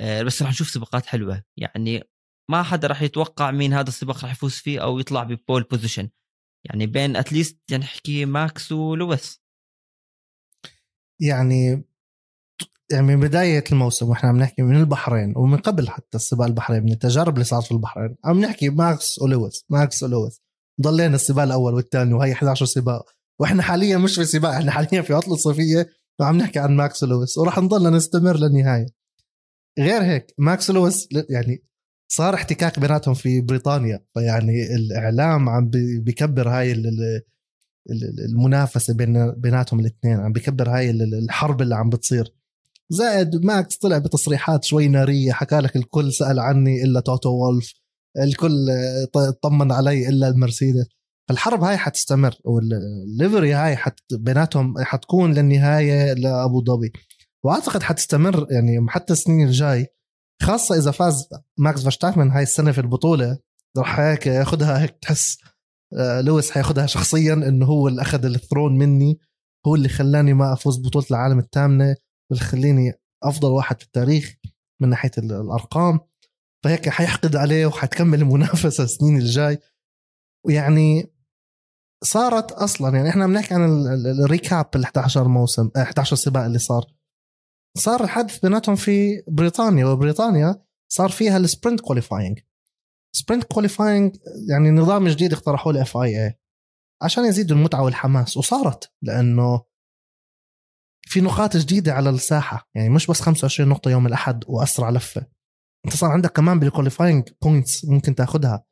[0.00, 1.44] آه، بس رح نشوف سباقات حلوة.
[1.56, 2.04] يعني
[2.50, 6.08] ما حدا رح يتوقع مين هذا السباق رح يفوز فيه أو يطلع ب pole position
[6.64, 9.40] يعني بين at least يعني نحكي ماكس ولويس.
[11.20, 11.84] يعني
[12.92, 16.92] يعني من بداية الموسم وإحنا عم نحكي من البحرين ومن قبل حتى السباق البحرين من
[16.92, 20.42] التجارب اللي صارت في البحرين عم نحكي ماكس ولويس ماكس ولويس.
[20.80, 23.04] ضلينا السباق الأول والثاني وهي 11 سباق.
[23.40, 25.90] وإحنا حاليا مش في سباق إحنا حاليا في عطلة صيفية
[26.20, 28.86] وعم نحكي عن ماكس لويس وراح نضلنا نستمر للنهاية.
[29.78, 31.64] غير هيك ماكس لويس يعني
[32.08, 35.70] صار احتكاك بيناتهم في بريطانيا فيعني الإعلام عم
[36.02, 36.72] بيكبر هاي
[38.28, 42.34] المنافسة بين بيناتهم الاثنين عم بيكبر هاي الحرب اللي عم بتصير.
[42.90, 47.74] زائد ماكس طلع بتصريحات شوي نارية حكى لك الكل سأل عني إلا توتو وولف
[48.18, 48.66] الكل
[49.42, 50.86] طمن علي إلا المرسيدس.
[51.30, 56.92] الحرب هاي حتستمر وال rivalry هاي حت بيناتهم حتكون للنهاية لأبو ظبي.
[57.44, 59.86] وأعتقد حتستمر يعني حتى السنين الجاي
[60.42, 61.28] خاصة إذا فاز
[61.58, 63.38] ماكس فيرستابن كمان هاي السنة في البطولة
[63.78, 65.38] راح هيك ياخذها هيك تحس
[65.92, 69.18] آه، لويس حياخذها شخصيا إنه هو اللي أخذ ال throne مني
[69.66, 71.96] هو اللي خلاني ما أفوز ببطولة العالم الثامنة
[72.30, 74.36] واللي خليني أفضل واحد في التاريخ
[74.82, 76.00] من ناحية الأرقام.
[76.64, 79.58] فهيك حيحقد عليه وحتكمل المنافسة السنين الجاي.
[80.46, 81.12] ويعني
[82.04, 83.86] صارت أصلا يعني إحنا بنحكي عن
[84.24, 86.97] ال recap ال 11 موسم 11 آه، سباق اللي صار.
[87.76, 92.38] صار الحدث بيناتهم في بريطانيا وبريطانيا صار فيها ال sprint qualifying
[93.12, 94.16] sprint qualifying
[94.50, 96.38] يعني نظام جديد اقترحوه ال FIA
[97.02, 99.64] عشان يزيدوا المتعة والحماس وصارت لأنه
[101.08, 105.26] في نقاط جديدة على الساحة يعني مش بس 25 نقطة يوم الأحد وأسرع لفة.
[105.86, 108.64] أنت صار عندك كمان بال qualifying points ممكن تاخذها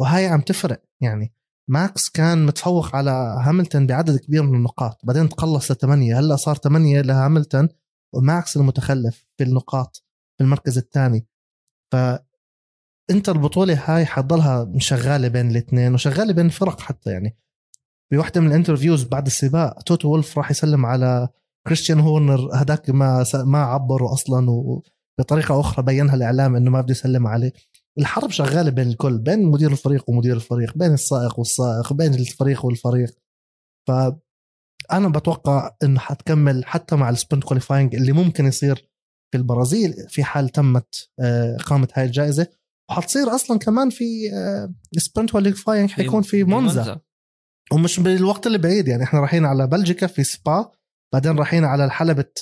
[0.00, 0.82] وهاي عم تفرق.
[1.02, 1.34] يعني
[1.70, 7.00] ماكس كان متفوق على هاملتون بعدد كبير من النقاط بعدين تقلص لثمانية هلأ صار ثمانية
[7.00, 7.68] لهاملتون
[8.14, 10.04] وماكس المتخلف في النقاط
[10.38, 11.26] في المركز الثاني.
[11.92, 11.96] ف
[13.10, 17.36] انت البطولة هاي حتضلها شغالة بين الاثنين وشغالة بين الفرق حتى يعني.
[18.12, 21.28] بوحدة من ال interviews بعد السباق توتو وولف راح يسلم على
[21.66, 27.26] كريستيان هورنر هداك ما ما عبروا أصلا وبطريقة أخرى بينها الإعلام إنه ما بده يسلم
[27.26, 27.52] عليه.
[27.98, 33.18] الحرب شغالة بين الكل بين مدير الفريق ومدير الفريق بين السائق والسائق بين الفريق والفريق.
[33.88, 33.92] ف
[34.92, 38.90] أنا بتوقع إنه حتكمل حتى مع ال sprint qualifying اللي ممكن يصير
[39.32, 42.46] في البرازيل في حال تمت آه، اقامه هاي الجائزة.
[42.90, 44.04] وحتصير أصلا كمان في
[44.98, 47.00] sprint qualifying حيكون في مونزا.
[47.72, 50.70] ومش بالوقت اللي بعيد يعني إحنا رايحين على بلجيكا في سبا
[51.12, 52.32] بعدين رايحين على حلبة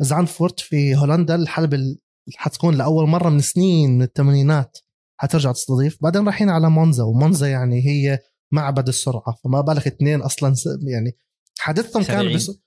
[0.00, 1.34] زعنفورت في هولندا.
[1.34, 1.98] الحلبة اللي
[2.36, 4.78] حتكون لأول مرة من سنين من الثمانينات
[5.20, 5.98] حترجع تستضيف.
[6.02, 8.18] بعدين رايحين على مونزا ومونزا يعني هي
[8.52, 11.16] معبد السرعة فما بالك اثنين أصلا يعني
[11.60, 12.60] حادثهم كان بس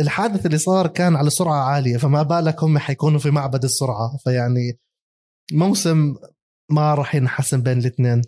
[0.00, 4.16] الحادث اللي صار كان على سرعة عالية فما بالك هم حيكونوا في معبد السرعة.
[4.24, 4.78] فيعني
[5.52, 6.16] موسم
[6.70, 8.22] ما راح ينحسن بين الاثنين.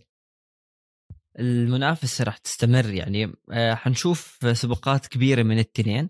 [1.38, 3.32] المنافسة راح تستمر يعني.
[3.50, 6.08] آه، حنشوف سباقات كبيرة من التنين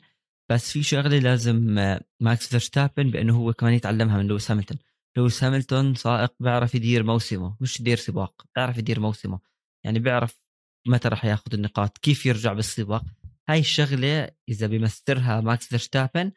[0.50, 4.78] بس في شغلة لازم آه، ماكس فيرستابن بأنه هو كمان يتعلمها من لويس هاملتون.
[5.16, 9.40] لويس هاملتون سائق بيعرف يدير موسمه مش يدير سباق بيعرف يدير موسمه.
[9.84, 10.42] يعني بيعرف
[10.86, 13.04] متى راح ياخذ النقاط كيف يرجع بالسباق.
[13.48, 16.32] هاي الشغلة إذا بيمسترها ماكس فيرستابن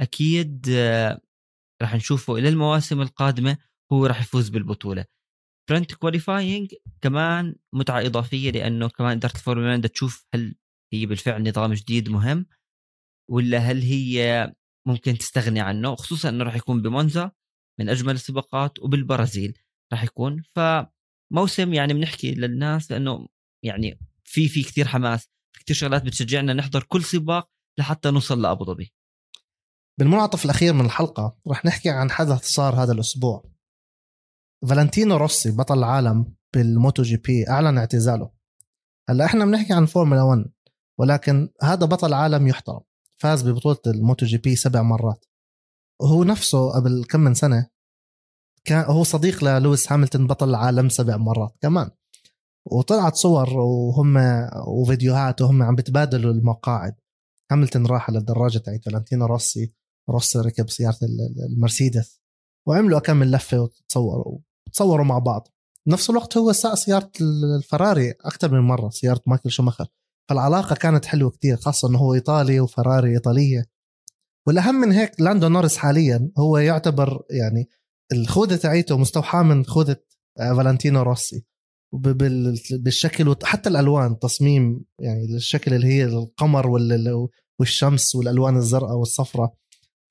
[0.00, 1.20] أكيد آه،
[1.82, 3.58] راح نشوفه إلى المواسم القادمة
[3.92, 5.04] هو راح يفوز بالبطولة.
[5.70, 10.54] ف sprint qualifying كمان متعة إضافية لأنه كمان إدارة الفورمولا 1 تشوف هل
[10.92, 12.46] هي بالفعل نظام جديد مهم
[13.30, 14.52] ولا هل هي
[14.88, 17.32] ممكن تستغني عنه خصوصا إنه راح يكون بمونزا
[17.80, 19.58] من أجمل السباقات وبالبرازيل
[19.92, 20.42] راح يكون.
[20.56, 23.28] فموسم يعني بنحكي للناس لأنه
[23.64, 25.28] يعني في في كثير حماس.
[25.58, 28.94] كثير شغلات بتشجعنا نحضر كل سباق لحتى نوصل لأبو ظبي.
[29.98, 33.44] بالمنعطف الأخير من الحلقة راح نحكي عن حدث صار هذا الأسبوع.
[34.68, 38.30] فالنتينو روسي بطل العالم بال MotoGP أعلن اعتزاله.
[39.08, 40.44] هلأ إحنا بنحكي عن فورمولا 1
[40.98, 42.80] ولكن هذا بطل عالم يحترم.
[43.16, 45.24] فاز ببطولة الموتو جي بي سبع مرات.
[46.00, 47.70] وهو نفسه قبل كم من سنة
[48.64, 51.90] كان هو صديق للويس هاملتون بطل العالم سبع مرات كمان.
[52.66, 54.16] وطلعت صور وهم
[54.66, 56.94] وفيديوهات وهم عم بتبادلوا المقاعد.
[57.50, 59.72] هاملتون راح على الدراجه تاعت فالنتينو روسي
[60.10, 60.98] روسي ركب سيارة
[61.50, 62.20] المرسيدس.
[62.66, 64.38] وعملوا كم لفة وتصوروا
[64.72, 65.48] تصوروا مع بعض.
[65.86, 67.10] نفس الوقت هو ساق سيارة
[67.56, 69.86] الفراري أكثر من مرة سيارة مايكل شوماخر.
[70.28, 73.64] فالعلاقة كانت حلوة كتير خاصة إنه هو إيطالي وفراري إيطالية.
[74.46, 77.68] والأهم من هيك لاندو نورس حاليا هو يعتبر يعني
[78.12, 79.96] الخوذة تاعيته مستوحاة من خوذة
[80.38, 81.46] آه، فالنتينو روسي.
[81.92, 86.66] بالشكل وحتى الألوان تصميم يعني الشكل اللي هي القمر
[87.58, 89.54] والشمس والألوان الزرقاء والصفراء.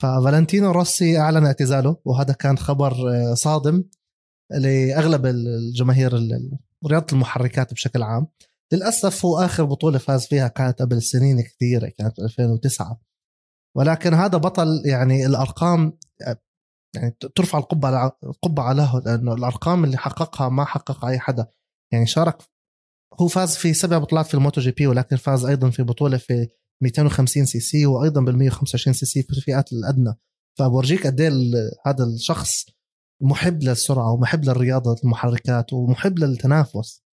[0.01, 3.83] ففالنتينو روسي أعلن اعتزاله وهذا كان خبر آه، صادم
[4.51, 6.13] لأغلب الجماهير
[6.87, 8.27] رياضة المحركات بشكل عام.
[8.73, 12.99] للأسف هو آخر بطولة فاز فيها كانت قبل سنين كثيرة كانت 2009
[13.75, 15.97] ولكن هذا بطل يعني الأرقام
[16.95, 21.47] يعني ترفع القبعة القبعة له لأنه الأرقام اللي حققها ما حققها أي حدا.
[21.93, 22.37] يعني شارك
[23.21, 26.47] هو فاز في سبع بطولات في الموتو جي بي ولكن فاز أيضا في بطولة في
[26.83, 30.13] 250 سي سي وأيضا بال 125 سي سي في الفئات الأدنى.
[30.57, 31.29] فبورجيك قد إيه
[31.85, 32.65] هذا الشخص
[33.21, 37.03] محب للسرعة ومحب للرياضة المحركات ومحب للتنافس.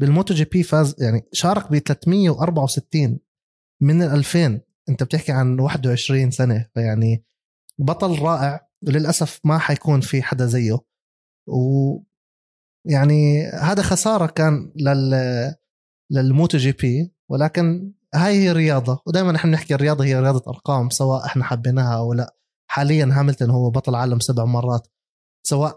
[0.00, 3.18] بالموتو جي بي فاز يعني شارك ب 364
[3.82, 7.24] من 2000 أنت بتحكي عن 21 سنة فيعني
[7.78, 8.70] بطل رائع.
[8.86, 10.78] وللاسف ما حيكون في حدا زيه.
[11.46, 11.98] و
[12.84, 15.54] يعني هذا خسارة كان لل
[16.10, 19.02] للموتو جي بي ولكن هاي هي الرياضة.
[19.06, 22.36] ودائما إحنا بنحكي الرياضة هي رياضة أرقام سواء إحنا حبيناها أو لا.
[22.66, 24.88] حاليا هاملتون هو بطل عالم سبع مرات.
[25.42, 25.76] سواء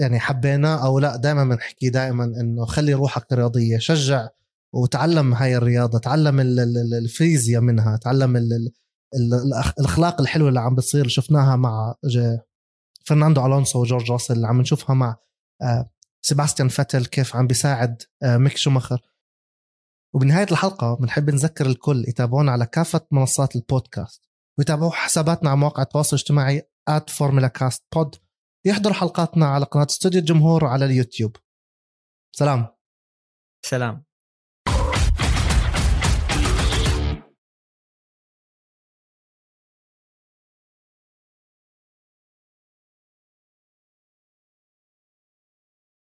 [0.00, 3.78] يعني حبيناه أو لا دائما بنحكي دائما إنه خلي روحك رياضية.
[3.78, 4.28] شجع
[4.74, 6.40] وتعلم هاي الرياضة تعلم
[7.02, 8.36] الفيزياء منها تعلم
[9.78, 11.08] الأخلاق الحلوة اللي عم بتصير.
[11.08, 11.94] شفناها مع
[13.06, 15.16] فرناندو ألونسو وجورج راسل اللي عم نشوفها مع
[15.62, 15.90] آه،
[16.24, 19.00] سيباستيان فاتل كيف عم بيساعد آه، ميك شوماخر.
[20.14, 26.16] وبنهاية الحلقة بنحب نذكر الكل يتابعونا على كافة منصات البودكاست ويتابعوا حساباتنا على مواقع التواصل
[26.16, 27.12] الاجتماعي at
[27.94, 28.16] بود
[28.66, 31.36] يحضروا حلقاتنا على قناة استوديو الجمهور على اليوتيوب.
[32.36, 32.66] سلام.
[33.66, 34.04] سلام.